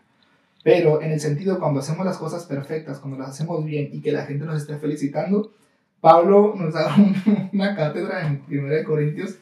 [0.64, 4.12] Pero en el sentido cuando hacemos las cosas perfectas, cuando las hacemos bien y que
[4.12, 5.52] la gente nos esté felicitando,
[6.00, 6.96] Pablo nos da
[7.54, 9.38] una cátedra en 1 Corintios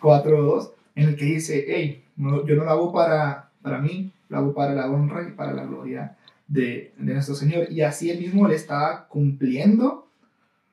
[0.00, 4.36] 4.2 en el que dice, hey, no, yo no lo hago para, para mí, lo
[4.38, 6.16] hago para la honra y para la gloria
[6.48, 7.70] de, nuestro Señor.
[7.70, 10.08] Y así él mismo le estaba cumpliendo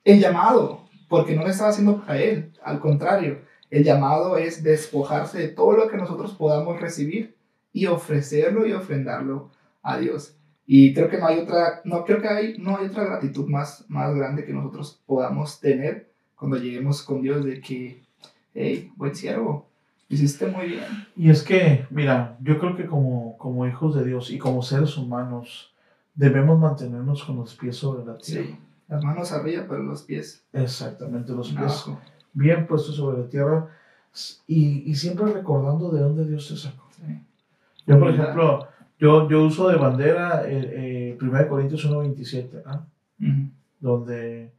[0.03, 3.39] el llamado, porque no le estaba haciendo para él, al contrario,
[3.69, 7.35] el llamado es despojarse de todo lo que nosotros podamos recibir
[7.71, 9.51] y ofrecerlo y ofrendarlo
[9.83, 10.35] a Dios.
[10.65, 13.85] Y creo que no hay otra, no creo que hay, no hay otra gratitud más,
[13.89, 18.03] más grande que nosotros podamos tener cuando lleguemos con Dios de que,
[18.53, 19.67] hey, buen siervo,
[20.09, 20.85] hiciste muy bien.
[21.15, 24.97] Y es que, mira, yo creo que como, como hijos de Dios y como seres
[24.97, 25.73] humanos,
[26.15, 28.45] debemos mantenernos con los pies sobre la tierra.
[28.45, 28.57] Sí,
[28.87, 30.43] las manos arriba, pero los pies.
[30.53, 31.85] Exactamente, los pies
[32.33, 33.67] bien puestos sobre la tierra
[34.47, 36.89] y, y siempre recordando de dónde Dios te sacó.
[37.85, 38.67] Yo, por ejemplo,
[38.99, 42.85] yo, yo uso de bandera eh, 1 eh, Corintios 1.27, ¿ah?
[43.79, 44.51] donde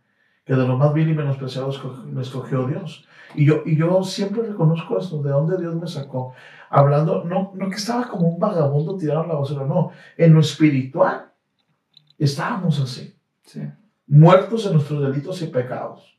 [0.44, 1.70] que de lo más vil y menospreciado
[2.06, 3.06] me escogió Dios.
[3.36, 6.32] Y yo, y yo siempre reconozco esto, de dónde Dios me sacó.
[6.70, 9.92] Hablando, no, no que estaba como un vagabundo tirado en la basura, no.
[10.16, 11.30] En lo espiritual
[12.18, 13.14] estábamos así.
[14.08, 16.09] Muertos en nuestros delitos y pecados.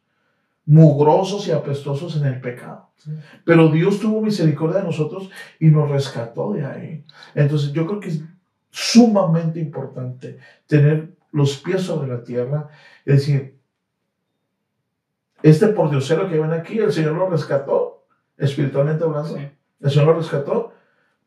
[0.65, 2.89] Mugrosos y apestosos en el pecado.
[3.45, 7.05] Pero Dios tuvo misericordia de nosotros y nos rescató de ahí.
[7.33, 8.23] Entonces yo creo que es
[8.69, 10.37] sumamente importante
[10.67, 12.69] tener los pies sobre la tierra.
[13.05, 13.57] Es decir,
[15.43, 18.05] este pordiosero que ven aquí, el Señor lo rescató,
[18.37, 19.37] espiritualmente hablando.
[19.79, 20.73] El Señor lo rescató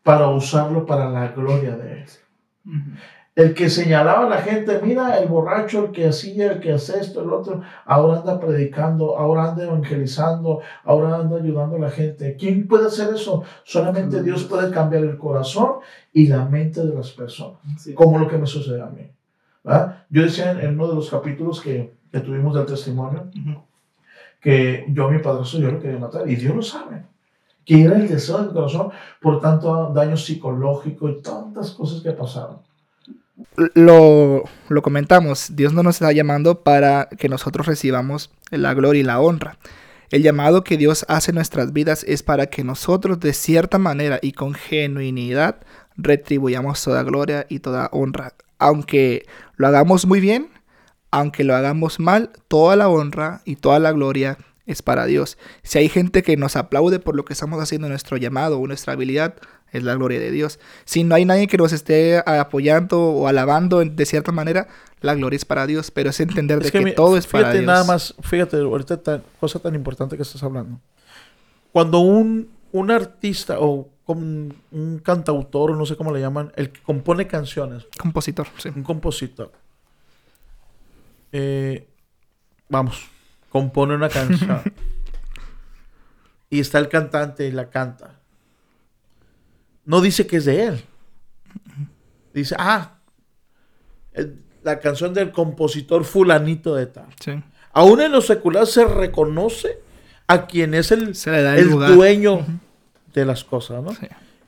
[0.02, 2.08] para usarlo para la gloria de Él.
[3.36, 7.00] El que señalaba a la gente, mira, el borracho, el que hacía, el que hace
[7.00, 12.36] esto, el otro, ahora anda predicando, ahora anda evangelizando, ahora anda ayudando a la gente.
[12.38, 13.42] ¿Quién puede hacer eso?
[13.64, 15.80] Solamente Dios puede cambiar el corazón
[16.12, 17.58] y la mente de las personas,
[17.96, 19.10] como lo que me sucede a mí.
[20.10, 23.30] Yo decía en, uno de los capítulos que, que tuvimos del testimonio,
[24.40, 27.02] que yo a mi padrastro yo lo quería matar, y Dios lo sabe
[27.64, 28.90] que era el deseo del corazón
[29.22, 32.58] por tanto daño psicológico y tantas cosas que pasaron
[33.56, 39.04] lo, lo comentamos, Dios no nos está llamando para que nosotros recibamos la gloria y
[39.04, 39.58] la honra.
[40.10, 44.20] El llamado que Dios hace en nuestras vidas es para que nosotros de cierta manera
[44.22, 45.56] y con genuinidad
[45.96, 48.34] retribuyamos toda gloria y toda honra.
[48.58, 49.26] Aunque
[49.56, 50.48] lo hagamos muy bien,
[51.10, 55.38] aunque lo hagamos mal, toda la honra y toda la gloria es para Dios.
[55.62, 58.66] Si hay gente que nos aplaude por lo que estamos haciendo en nuestro llamado o
[58.66, 59.34] nuestra habilidad,
[59.74, 60.60] es la gloria de Dios.
[60.84, 64.68] Si no hay nadie que nos esté apoyando o alabando de cierta manera,
[65.00, 67.64] la gloria es para Dios, pero es entender de que, todo es para Dios.
[67.64, 70.80] nada más, fíjate, ahorita tan, cosa tan importante que estás hablando.
[71.72, 76.70] Cuando un, un artista o un, un cantautor, o no sé cómo le llaman, el
[76.70, 77.86] que compone canciones.
[77.98, 78.70] Compositor, sí.
[78.74, 79.50] Un compositor.
[81.32, 81.88] Eh,
[82.68, 83.08] vamos,
[83.48, 84.62] compone una canción.
[86.48, 88.13] y está el cantante y la canta
[89.84, 90.84] no dice que es de él.
[92.32, 92.98] Dice, ah,
[94.62, 97.06] la canción del compositor fulanito de tal.
[97.20, 97.32] Sí.
[97.72, 99.78] Aún en lo secular se reconoce
[100.26, 102.46] a quien es el, el, dueño
[103.12, 103.92] de las cosas, ¿no?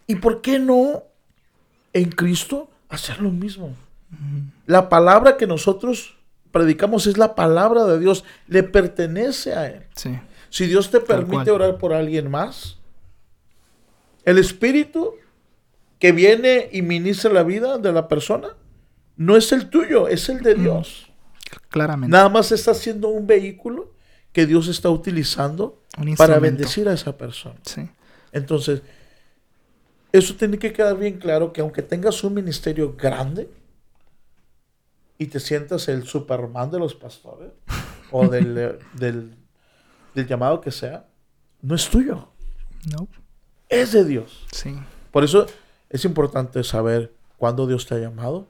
[0.07, 1.03] ¿Y por qué no
[1.93, 3.75] en Cristo hacer lo mismo?
[4.67, 6.17] La palabra que nosotros
[6.51, 9.83] predicamos es la palabra de Dios, le pertenece a Él.
[9.95, 10.19] Sí.
[10.49, 12.79] Si Dios te permite orar por alguien más,
[14.25, 15.15] el Espíritu
[15.99, 18.49] que viene y ministra la vida de la persona,
[19.17, 20.63] no es el tuyo, es el de mm.
[20.63, 21.11] Dios.
[21.71, 22.13] Claramente.
[22.13, 23.93] Nada más está siendo un vehículo
[24.33, 25.83] que Dios está utilizando
[26.17, 27.57] para bendecir a esa persona.
[27.65, 27.89] Sí.
[28.33, 28.83] Entonces,
[30.13, 33.49] eso tiene que quedar bien claro que aunque tengas un ministerio grande
[35.19, 37.51] y te sientas el superman de los pastores
[38.11, 39.35] o del, del,
[40.15, 41.07] del, llamado que sea,
[41.63, 42.29] no es tuyo.
[42.93, 43.09] No.
[43.69, 44.47] Es de Dios.
[44.53, 44.77] Sí.
[45.11, 45.47] Por eso
[45.97, 48.47] es importante saber cuándo Dios te ha llamado,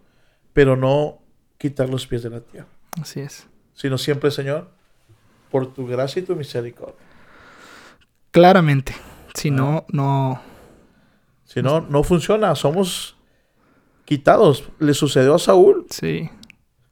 [0.52, 1.18] pero no
[1.58, 2.68] quitar los pies de la tierra.
[3.00, 3.46] Así es.
[3.74, 4.68] Sino siempre, Señor,
[5.50, 6.94] por tu gracia y tu misericordia.
[8.30, 8.94] Claramente.
[9.34, 10.40] Si no, no.
[11.44, 12.54] Si no, no funciona.
[12.54, 13.16] Somos
[14.04, 14.64] quitados.
[14.78, 15.86] Le sucedió a Saúl.
[15.90, 16.30] Sí.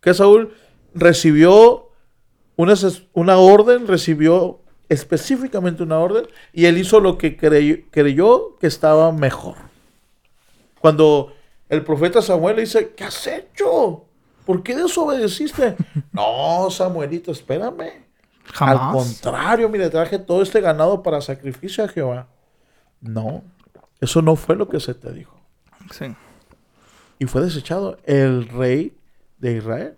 [0.01, 0.55] Que Saúl
[0.95, 1.91] recibió
[2.57, 2.75] una,
[3.13, 9.57] una orden, recibió específicamente una orden, y él hizo lo que creyó que estaba mejor.
[10.85, 11.33] Cuando
[11.71, 14.05] el profeta Samuel le dice, ¿qué has hecho?
[14.45, 15.77] ¿Por qué desobedeciste?
[16.13, 18.05] no, Samuelito, espérame.
[18.59, 22.29] Al contrario, mire, traje todo este ganado para sacrificio a Jehová.
[23.01, 23.43] No,
[23.99, 25.41] eso no fue lo que se te dijo.
[25.91, 26.15] Sí.
[27.19, 28.95] Y fue desechado el rey
[29.39, 29.97] de Israel.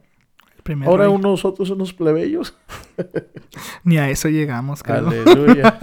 [0.84, 2.56] Ahora nosotros unos plebeyos.
[3.82, 5.08] Ni a eso llegamos, creo.
[5.08, 5.80] Aleluya.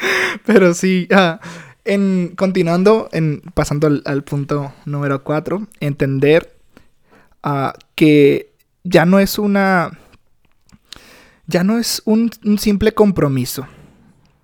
[0.46, 1.40] Pero sí, ah,
[1.86, 6.56] en, continuando, en, pasando al, punto número 4, entender
[7.44, 8.52] uh, que
[8.84, 9.98] ya no es una.
[11.46, 13.66] Ya no es un, simple compromiso.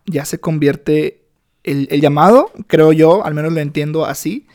[0.06, 1.22] Ya se convierte
[1.64, 4.46] el, el, llamado, creo yo, al menos lo entiendo así,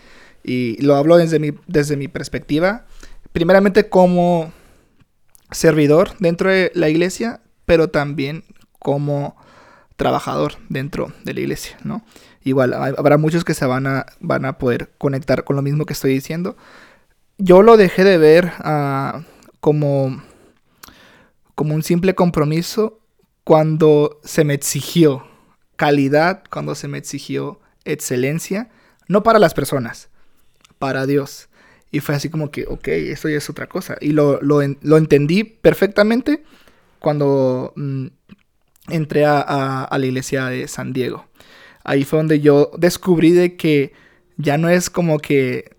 [0.43, 2.85] y lo hablo desde mi, desde mi perspectiva,
[3.33, 4.51] primeramente como
[5.51, 8.43] servidor dentro de la iglesia, pero también
[8.79, 9.35] como
[9.97, 12.03] trabajador dentro de la iglesia, ¿no?
[12.47, 15.93] Igual, habrá muchos que se van a, van a poder conectar con lo mismo que
[15.93, 16.55] estoy diciendo.
[17.37, 19.21] Yo lo dejé de ver uh,
[19.59, 20.23] como,
[21.55, 22.99] como un simple compromiso
[23.43, 25.27] cuando se me exigió
[25.75, 28.69] calidad, cuando se me exigió excelencia,
[29.07, 30.09] no para las personas,
[30.79, 31.49] para Dios.
[31.91, 33.97] Y fue así como que, ok, eso ya es otra cosa.
[33.99, 36.43] Y lo, lo, lo entendí perfectamente
[36.99, 38.07] cuando mm,
[38.89, 41.26] entré a, la iglesia de San Diego.
[41.87, 43.93] Ahí fue donde yo descubrí de que
[44.35, 45.77] ya no es como que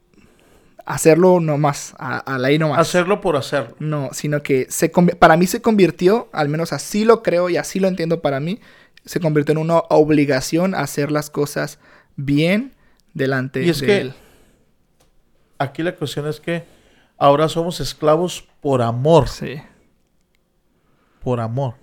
[0.86, 2.78] hacerlo nomás, a, a la nomás.
[2.78, 3.76] Hacerlo por hacerlo.
[3.78, 7.78] No, sino que se, para mí se convirtió, al menos así lo creo y así
[7.78, 8.58] lo entiendo para mí,
[9.04, 11.78] se convirtió en una obligación hacer las cosas
[12.16, 12.74] bien
[13.12, 14.14] delante y es de que él.
[15.58, 16.64] Aquí la cuestión es que
[17.18, 19.28] ahora somos esclavos por amor.
[19.28, 19.60] Sí.
[21.20, 21.74] Por amor.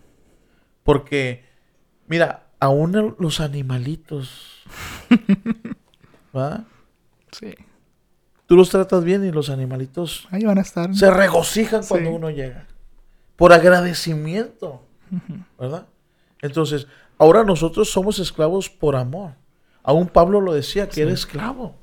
[0.83, 1.45] Porque,
[2.07, 4.63] mira, aún los animalitos.
[6.33, 6.65] ¿verdad?
[7.31, 7.53] Sí.
[8.47, 10.93] Tú los tratas bien y los animalitos Ahí van a estar.
[10.93, 12.67] se regocijan cuando uno llega.
[13.35, 14.83] Por agradecimiento.
[15.59, 15.87] ¿Verdad?
[16.41, 16.87] Entonces,
[17.17, 19.33] ahora nosotros somos esclavos por amor.
[19.83, 21.75] Aún Pablo lo decía, que era esclavo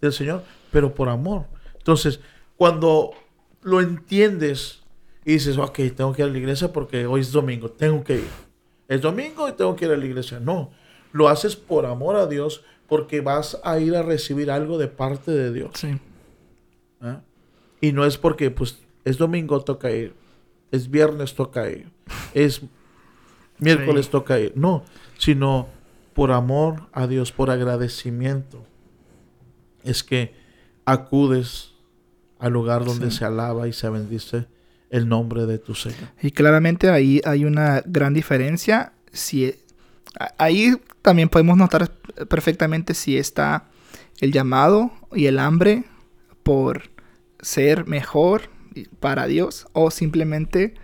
[0.00, 1.46] del Señor, pero por amor.
[1.76, 2.20] Entonces,
[2.56, 3.12] cuando
[3.62, 4.80] lo entiendes
[5.24, 8.16] y dices, ok, tengo que ir a la iglesia porque hoy es domingo, tengo que
[8.16, 8.28] ir.
[8.92, 10.38] Es domingo y tengo que ir a la iglesia.
[10.38, 10.70] No,
[11.12, 15.30] lo haces por amor a Dios porque vas a ir a recibir algo de parte
[15.30, 15.70] de Dios.
[15.74, 15.98] Sí.
[17.00, 17.22] ¿ah?
[17.80, 20.14] Y no es porque, pues, es domingo, toca ir.
[20.70, 21.90] Es viernes, toca ir.
[22.34, 22.60] Es
[23.58, 24.10] miércoles, Sí.
[24.12, 24.52] toca ir.
[24.56, 24.84] No,
[25.16, 25.68] sino
[26.12, 28.62] por amor a Dios, por agradecimiento.
[29.84, 30.34] Es que
[30.84, 31.72] acudes
[32.38, 33.18] al lugar donde Sí.
[33.18, 34.44] se alaba y se bendice
[34.92, 36.10] el nombre de tu Señor.
[36.22, 38.92] Y claramente ahí hay una gran diferencia.
[39.12, 39.54] Si
[40.18, 41.90] a- ahí también podemos notar
[42.28, 43.64] perfectamente si está
[44.20, 45.84] el llamado y el hambre
[46.44, 46.90] por
[47.40, 48.42] ser mejor
[49.00, 50.74] para Dios o simplemente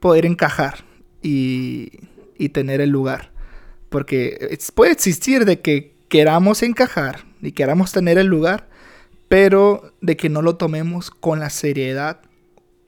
[0.00, 0.84] poder encajar
[1.22, 1.90] y,
[2.38, 3.30] y tener el lugar.
[3.90, 8.68] Porque puede existir de que queramos encajar y queramos tener el lugar,
[9.28, 12.20] pero de que no lo tomemos con la seriedad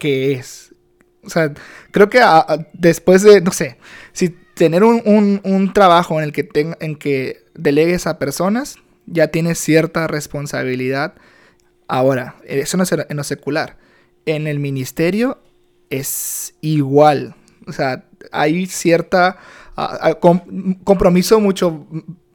[0.03, 0.75] que es.
[1.23, 1.55] O sea,
[1.93, 3.79] creo que a- a- después de, no sé,
[4.13, 9.29] si tener un, un- trabajo en el que, ten- en que delegues a personas, ya
[9.29, 11.15] tienes cierta responsabilidad.
[11.87, 13.77] Ahora, eso no es en lo secular.
[14.27, 15.39] En el ministerio
[15.91, 17.37] es igual.
[17.69, 19.37] O sea, hay cierta
[19.77, 21.87] ah, ah, com- compromiso mucho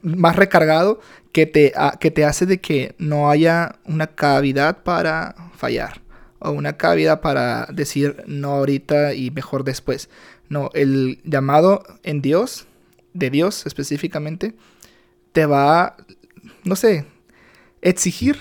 [0.02, 1.00] más recargado
[1.32, 6.00] que te, ah, que te hace de que no haya una cavidad para fallar
[6.40, 10.08] o una cavidad para decir no ahorita y mejor después.
[10.48, 12.66] No, el llamado en Dios,
[13.12, 14.54] de Dios específicamente,
[15.32, 15.96] te va a,
[16.64, 17.04] no sé,
[17.82, 18.36] exigir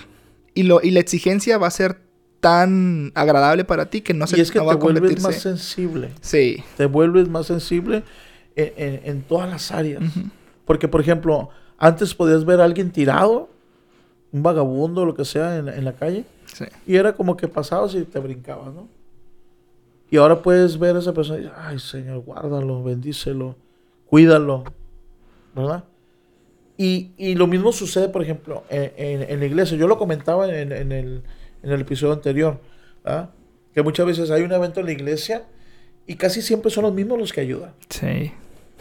[0.53, 1.99] y, lo, y la exigencia va a ser
[2.39, 5.21] tan agradable para ti que no se y es que no te va a vuelves
[5.21, 6.11] más sensible.
[6.21, 6.63] Sí.
[6.77, 8.03] Te vuelves más sensible
[8.55, 10.03] en, en- en todas las áreas.
[10.65, 13.49] Porque, por ejemplo, antes podías ver a alguien tirado,
[14.31, 16.25] un vagabundo, lo que sea, en, en la calle.
[16.53, 16.65] Sí.
[16.85, 18.87] Y era como que pasabas y te brincabas, ¿no?
[20.09, 23.55] Y ahora puedes ver a esa persona y dices, ay, Señor, guárdalo, bendícelo,
[24.07, 24.63] cuídalo,
[25.55, 25.83] ¿verdad?
[26.77, 29.75] Y, y lo mismo sucede, por ejemplo, en, en- en la iglesia.
[29.77, 31.23] Yo lo comentaba en, en el,
[31.63, 32.59] en el episodio anterior,
[33.03, 33.29] ¿ah?
[33.73, 35.43] que muchas veces hay un evento en la iglesia
[36.05, 37.73] y casi siempre son los mismos los que ayudan.
[37.89, 38.31] Sí.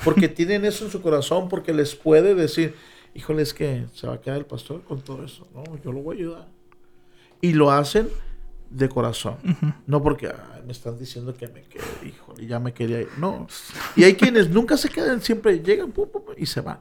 [0.04, 2.74] Porque tienen eso en su corazón, porque les puede decir,
[3.14, 5.46] híjole, es que se va a quedar el pastor con todo eso.
[5.54, 6.48] No, yo lo voy a ayudar.
[7.40, 8.08] Y lo hacen
[8.70, 9.36] de corazón.
[9.86, 13.08] No porque "Ay, me están diciendo que me quede, híjole, ya me quería ir.
[13.18, 13.46] No.
[13.94, 16.80] Y hay quienes nunca se quedan, siempre llegan pum, pum, y se van.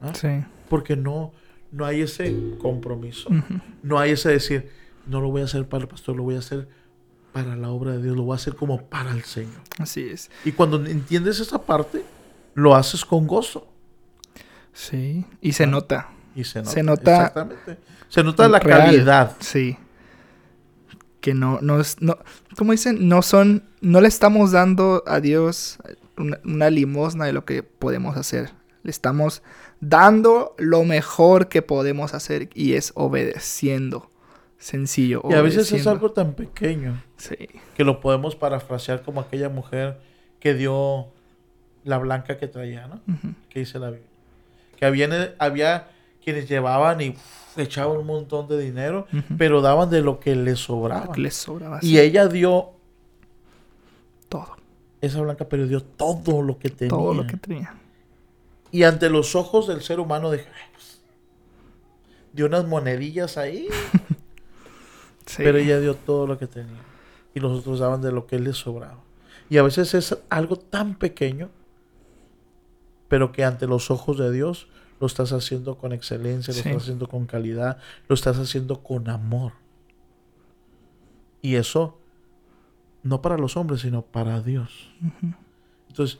[0.00, 0.14] ¿Ah?
[0.14, 0.28] Sí.
[0.68, 1.32] Porque no,
[1.72, 3.28] no hay ese compromiso.
[3.82, 4.70] No hay ese decir,
[5.06, 6.68] no lo voy a hacer para el pastor, lo voy a hacer
[7.32, 9.60] para la obra de Dios, lo voy a hacer como para el Señor.
[9.78, 10.30] Así es.
[10.44, 12.02] Y cuando entiendes esa parte,
[12.54, 13.68] lo haces con gozo.
[14.76, 15.24] Sí.
[15.40, 15.66] Y se Ah.
[15.68, 16.08] nota.
[16.34, 16.70] Y se nota.
[16.70, 17.78] Se nota Exactamente.
[18.08, 18.80] Se nota la real.
[18.84, 19.36] calidad.
[19.40, 19.78] Sí.
[21.20, 22.18] Que no, no es, no,
[22.56, 25.78] como dicen, no son, no le estamos dando a Dios
[26.18, 28.50] una, una limosna de lo que podemos hacer.
[28.84, 29.42] Le estamos
[29.80, 34.10] dando lo mejor que podemos hacer y es obedeciendo.
[34.58, 35.22] Sencillo.
[35.28, 37.36] Y a veces es algo tan pequeño Sí.
[37.76, 39.98] que lo podemos parafrasear como aquella mujer
[40.38, 41.08] que dio
[41.84, 43.00] la blanca que traía, ¿no?
[43.48, 44.05] Que dice la Biblia.
[44.76, 45.88] Que había, había
[46.22, 47.14] quienes llevaban y
[47.56, 49.06] echaban un montón de dinero,
[49.38, 51.16] pero daban de lo que les sobraba.
[51.16, 51.78] Les sobraba.
[51.82, 52.72] Y ella dio
[54.28, 54.56] todo.
[55.00, 56.90] Esa blanca perdió todo lo que tenía.
[56.90, 57.74] Todo lo que tenía.
[58.72, 61.00] Y ante los ojos del ser humano dije, pues,
[62.32, 63.68] dio unas monedillas ahí.
[65.36, 66.80] Pero ella dio todo lo que tenía.
[67.34, 68.98] Y los otros daban de lo que les sobraba.
[69.48, 71.50] Y a veces es algo tan pequeño,
[73.08, 74.68] pero que ante los ojos de Dios
[75.00, 77.78] lo estás haciendo con excelencia, lo estás haciendo con calidad,
[78.08, 79.52] lo estás haciendo con amor.
[81.42, 81.98] Y eso,
[83.02, 84.90] no para los hombres, sino para Dios.
[85.88, 86.18] Entonces,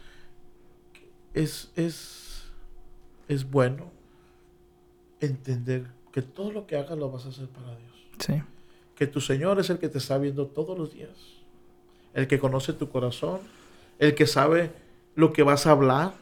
[1.34, 2.44] es, es,
[3.28, 3.90] es bueno
[5.20, 7.92] entender que todo lo que hagas lo vas a hacer para Dios.
[8.18, 8.42] Sí.
[8.94, 11.10] Que tu Señor es el que te está viendo todos los días.
[12.14, 13.40] El que conoce tu corazón.
[13.98, 14.72] El que sabe
[15.14, 16.14] lo que vas a hablar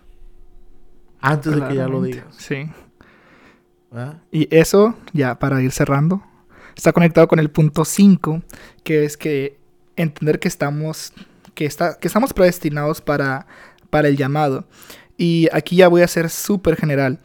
[1.24, 2.26] antes de que ya lo digas.
[2.36, 2.68] Sí.
[4.30, 6.22] Y eso, ya para ir cerrando,
[6.76, 8.42] está conectado con el punto 5,
[8.82, 9.58] que es que
[9.96, 11.12] entender que estamos,
[11.54, 13.46] que está, que estamos predestinados para,
[13.90, 14.66] para el llamado.
[15.16, 17.20] Y aquí ya voy a ser súper general.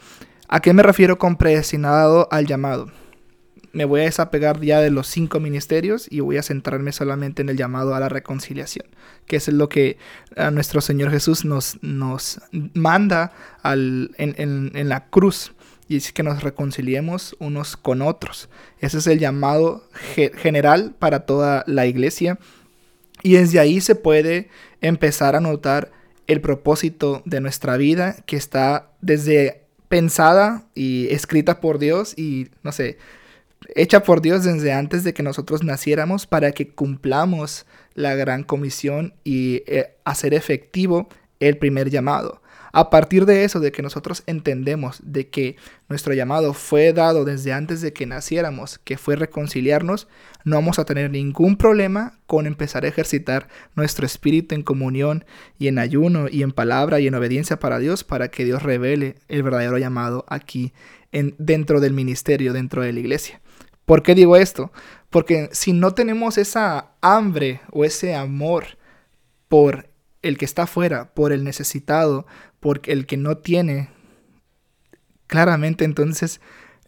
[0.48, 2.92] ¿A qué me refiero con predestinado al llamado?
[3.72, 7.50] Me voy a desapegar ya de los cinco ministerios y voy a centrarme solamente en
[7.50, 8.86] el llamado a la reconciliación,
[9.28, 9.98] que es lo que
[10.52, 15.54] nuestro Señor Jesús nos, nos manda al, en, en la cruz
[15.90, 18.48] y es que nos reconciliemos unos con otros.
[18.80, 19.84] Ese es el llamado
[20.38, 22.38] general para toda la iglesia.
[23.24, 24.50] Y desde ahí se puede
[24.82, 25.92] empezar a notar
[26.28, 32.72] el propósito de nuestra vida que está desde pensada y escrita por Dios y, no
[32.72, 33.00] sé,
[33.76, 39.14] hecha por Dios desde antes de que nosotros naciéramos para que cumplamos la gran comisión
[39.24, 41.10] y eh, hacer efectivo
[41.40, 42.42] el primer llamado.
[42.72, 45.56] A partir de eso, de que nosotros entendemos de que
[45.88, 50.08] nuestro llamado fue dado desde antes de que naciéramos, que fue reconciliarnos,
[50.44, 55.26] no vamos a tener ningún problema con empezar a ejercitar nuestro espíritu en comunión
[55.58, 59.16] y en ayuno y en palabra y en obediencia para Dios para que Dios revele
[59.28, 60.72] el verdadero llamado aquí
[61.12, 63.42] en, dentro del ministerio, dentro de la iglesia.
[63.90, 64.72] ¿Por qué digo esto?
[65.10, 68.78] Porque si no tenemos esa hambre o ese amor
[69.48, 69.90] por
[70.22, 72.28] el que está afuera, por el necesitado,
[72.60, 73.90] por el que no tiene,
[75.26, 76.40] claramente entonces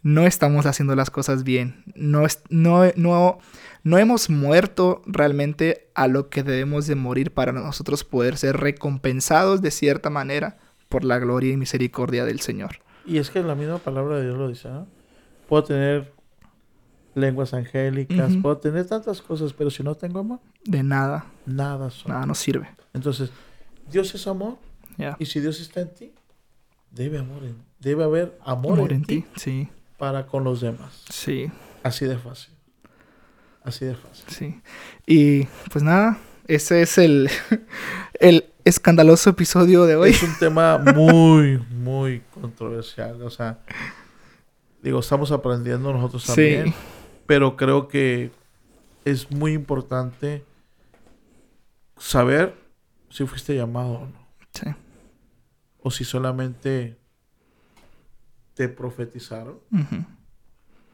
[0.02, 1.82] no estamos haciendo las cosas bien.
[1.96, 3.38] No, no, no,
[3.82, 9.60] no hemos muerto realmente a lo que debemos de morir para nosotros poder ser recompensados
[9.60, 12.76] de cierta manera por la gloria y misericordia del Señor.
[13.04, 14.86] Y es que la misma palabra de Dios lo dice, ¿no?
[15.48, 16.21] Puedo tener
[17.14, 21.26] lenguas angélicas, puedo tener tantas cosas, pero si no tengo amor, de nada.
[21.46, 21.90] Nada.
[22.06, 22.68] Nada nos sirve.
[22.92, 23.30] Entonces,
[23.90, 24.58] Dios es amor.
[25.18, 26.12] Y si Dios está en ti,
[26.90, 27.42] debe, amor
[27.80, 29.68] debe haber amor, en, ti, sí.
[29.98, 31.04] para con los demás.
[31.10, 31.50] Sí.
[31.82, 32.54] Así de fácil.
[33.64, 34.24] Así de fácil.
[34.28, 34.60] Sí.
[35.06, 37.28] Y pues nada, ese es el,
[38.20, 40.10] el escandaloso episodio de hoy.
[40.10, 43.20] Es un tema muy, muy controversial.
[43.22, 43.58] O sea,
[44.82, 46.66] digo, estamos aprendiendo nosotros también.
[46.66, 46.74] Sí.
[47.26, 48.30] Pero creo que
[49.04, 50.44] es muy importante
[51.96, 52.54] saber
[53.10, 54.26] si fuiste llamado o no.
[54.52, 54.66] Sí.
[55.82, 56.96] O si solamente
[58.54, 59.58] te profetizaron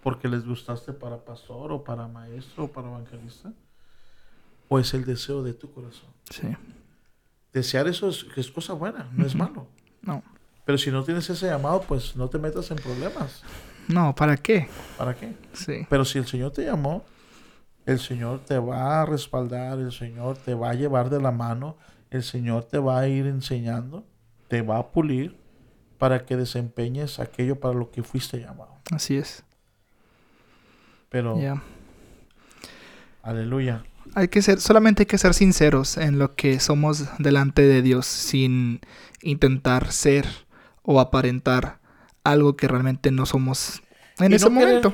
[0.03, 3.53] porque les gustaste para pastor o para maestro o para evangelista.
[4.69, 6.11] O es el deseo de tu corazón.
[6.31, 6.49] Sí.
[7.53, 9.67] Desear eso es, cosa buena, no es malo.
[10.03, 10.23] No.
[10.65, 13.43] Pero si no tienes ese llamado, pues no te metas en problemas.
[13.89, 14.69] No, ¿para qué?
[14.97, 15.33] ¿Para qué?
[15.53, 15.87] Sí.
[15.89, 17.05] Pero si el Señor te llamó,
[17.87, 21.77] el Señor te va a respaldar, el Señor te va a llevar de la mano,
[22.11, 24.05] el Señor te va a ir enseñando,
[24.49, 25.37] te va a pulir
[25.99, 28.77] para que desempeñes aquello para lo que fuiste llamado.
[28.91, 29.43] Así es.
[31.09, 31.39] Pero
[33.23, 33.85] Aleluya.
[34.15, 38.07] Hay que ser, solamente hay que ser sinceros en lo que somos delante de Dios
[38.07, 38.81] sin
[39.23, 40.27] intentar ser
[40.83, 41.79] o aparentar
[42.31, 43.83] algo que realmente no somos
[44.19, 44.93] en ese momento.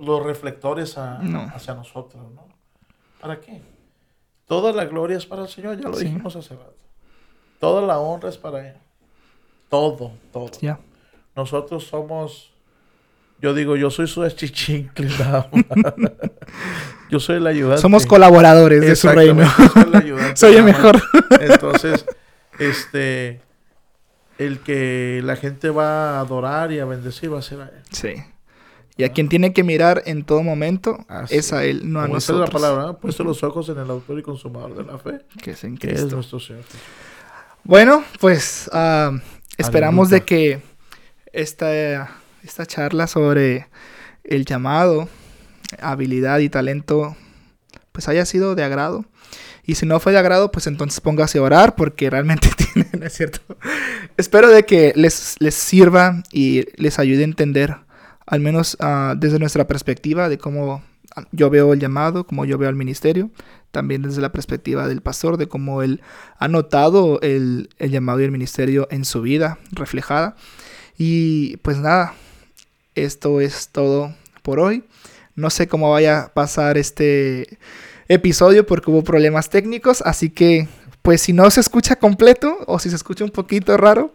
[0.00, 2.48] los reflectores hacia nosotros, ¿no?
[3.20, 3.62] ¿Para qué?
[4.46, 6.76] Toda la gloria es para el Señor, ya lo dijimos hace rato.
[7.58, 8.76] Toda la honra es para Él.
[9.70, 10.50] Todo, todo.
[10.60, 10.78] Ya.
[11.34, 12.52] Nosotros somos,
[13.40, 15.08] yo digo, yo soy su achichincle,
[17.10, 17.80] yo soy el ayudante.
[17.80, 19.48] Somos colaboradores de su reino.
[20.34, 21.02] soy el mejor.
[21.40, 22.04] Entonces,
[22.58, 23.40] este,
[24.38, 27.82] el que la gente va a adorar y a bendecir va a ser a Él.
[27.90, 28.14] Sí.
[28.96, 32.48] Y a quien tiene que mirar en todo momento es a Él, no a nosotros.
[32.48, 35.20] es la palabra, puesto los ojos en el autor y consumador de la fe.
[35.42, 36.00] Que es en Cristo.
[36.00, 36.62] Que es nuestro Señor.
[37.64, 39.18] Bueno, pues uh,
[39.56, 40.62] esperamos de que
[41.32, 42.08] esta,
[42.42, 43.66] esta charla sobre
[44.22, 45.08] el llamado,
[45.80, 47.16] habilidad y talento
[47.90, 49.04] pues haya sido de agrado.
[49.66, 53.06] Y si no fue de agrado, pues entonces póngase a orar porque realmente tiene, ¿no
[53.06, 53.40] es cierto?
[54.16, 57.76] Espero de que les, les sirva y les ayude a entender,
[58.26, 60.82] al menos uh, desde nuestra perspectiva de cómo
[61.32, 63.30] yo veo el llamado, cómo yo veo el ministerio,
[63.70, 66.02] también desde la perspectiva del pastor, de cómo él
[66.38, 70.36] ha notado el, el llamado y el ministerio en su vida reflejada.
[70.98, 72.14] Y pues nada,
[72.94, 74.84] esto es todo por hoy.
[75.34, 77.58] No sé cómo vaya a pasar este
[78.08, 80.68] episodio porque hubo problemas técnicos, así que
[81.02, 84.14] pues si no se escucha completo o si se escucha un poquito raro,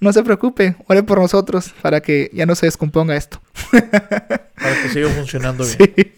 [0.00, 3.40] no se preocupe, ore por nosotros para que ya no se descomponga esto.
[3.70, 6.12] para que siga funcionando bien.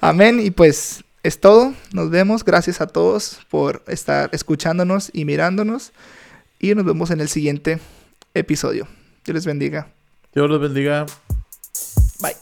[0.00, 5.92] Amén y pues es todo, nos vemos, gracias a todos por estar escuchándonos y mirándonos
[6.58, 7.78] y nos vemos en el siguiente
[8.34, 8.86] episodio.
[9.24, 9.88] Dios les bendiga.
[10.34, 11.06] Dios los bendiga.
[12.20, 12.34] Bye.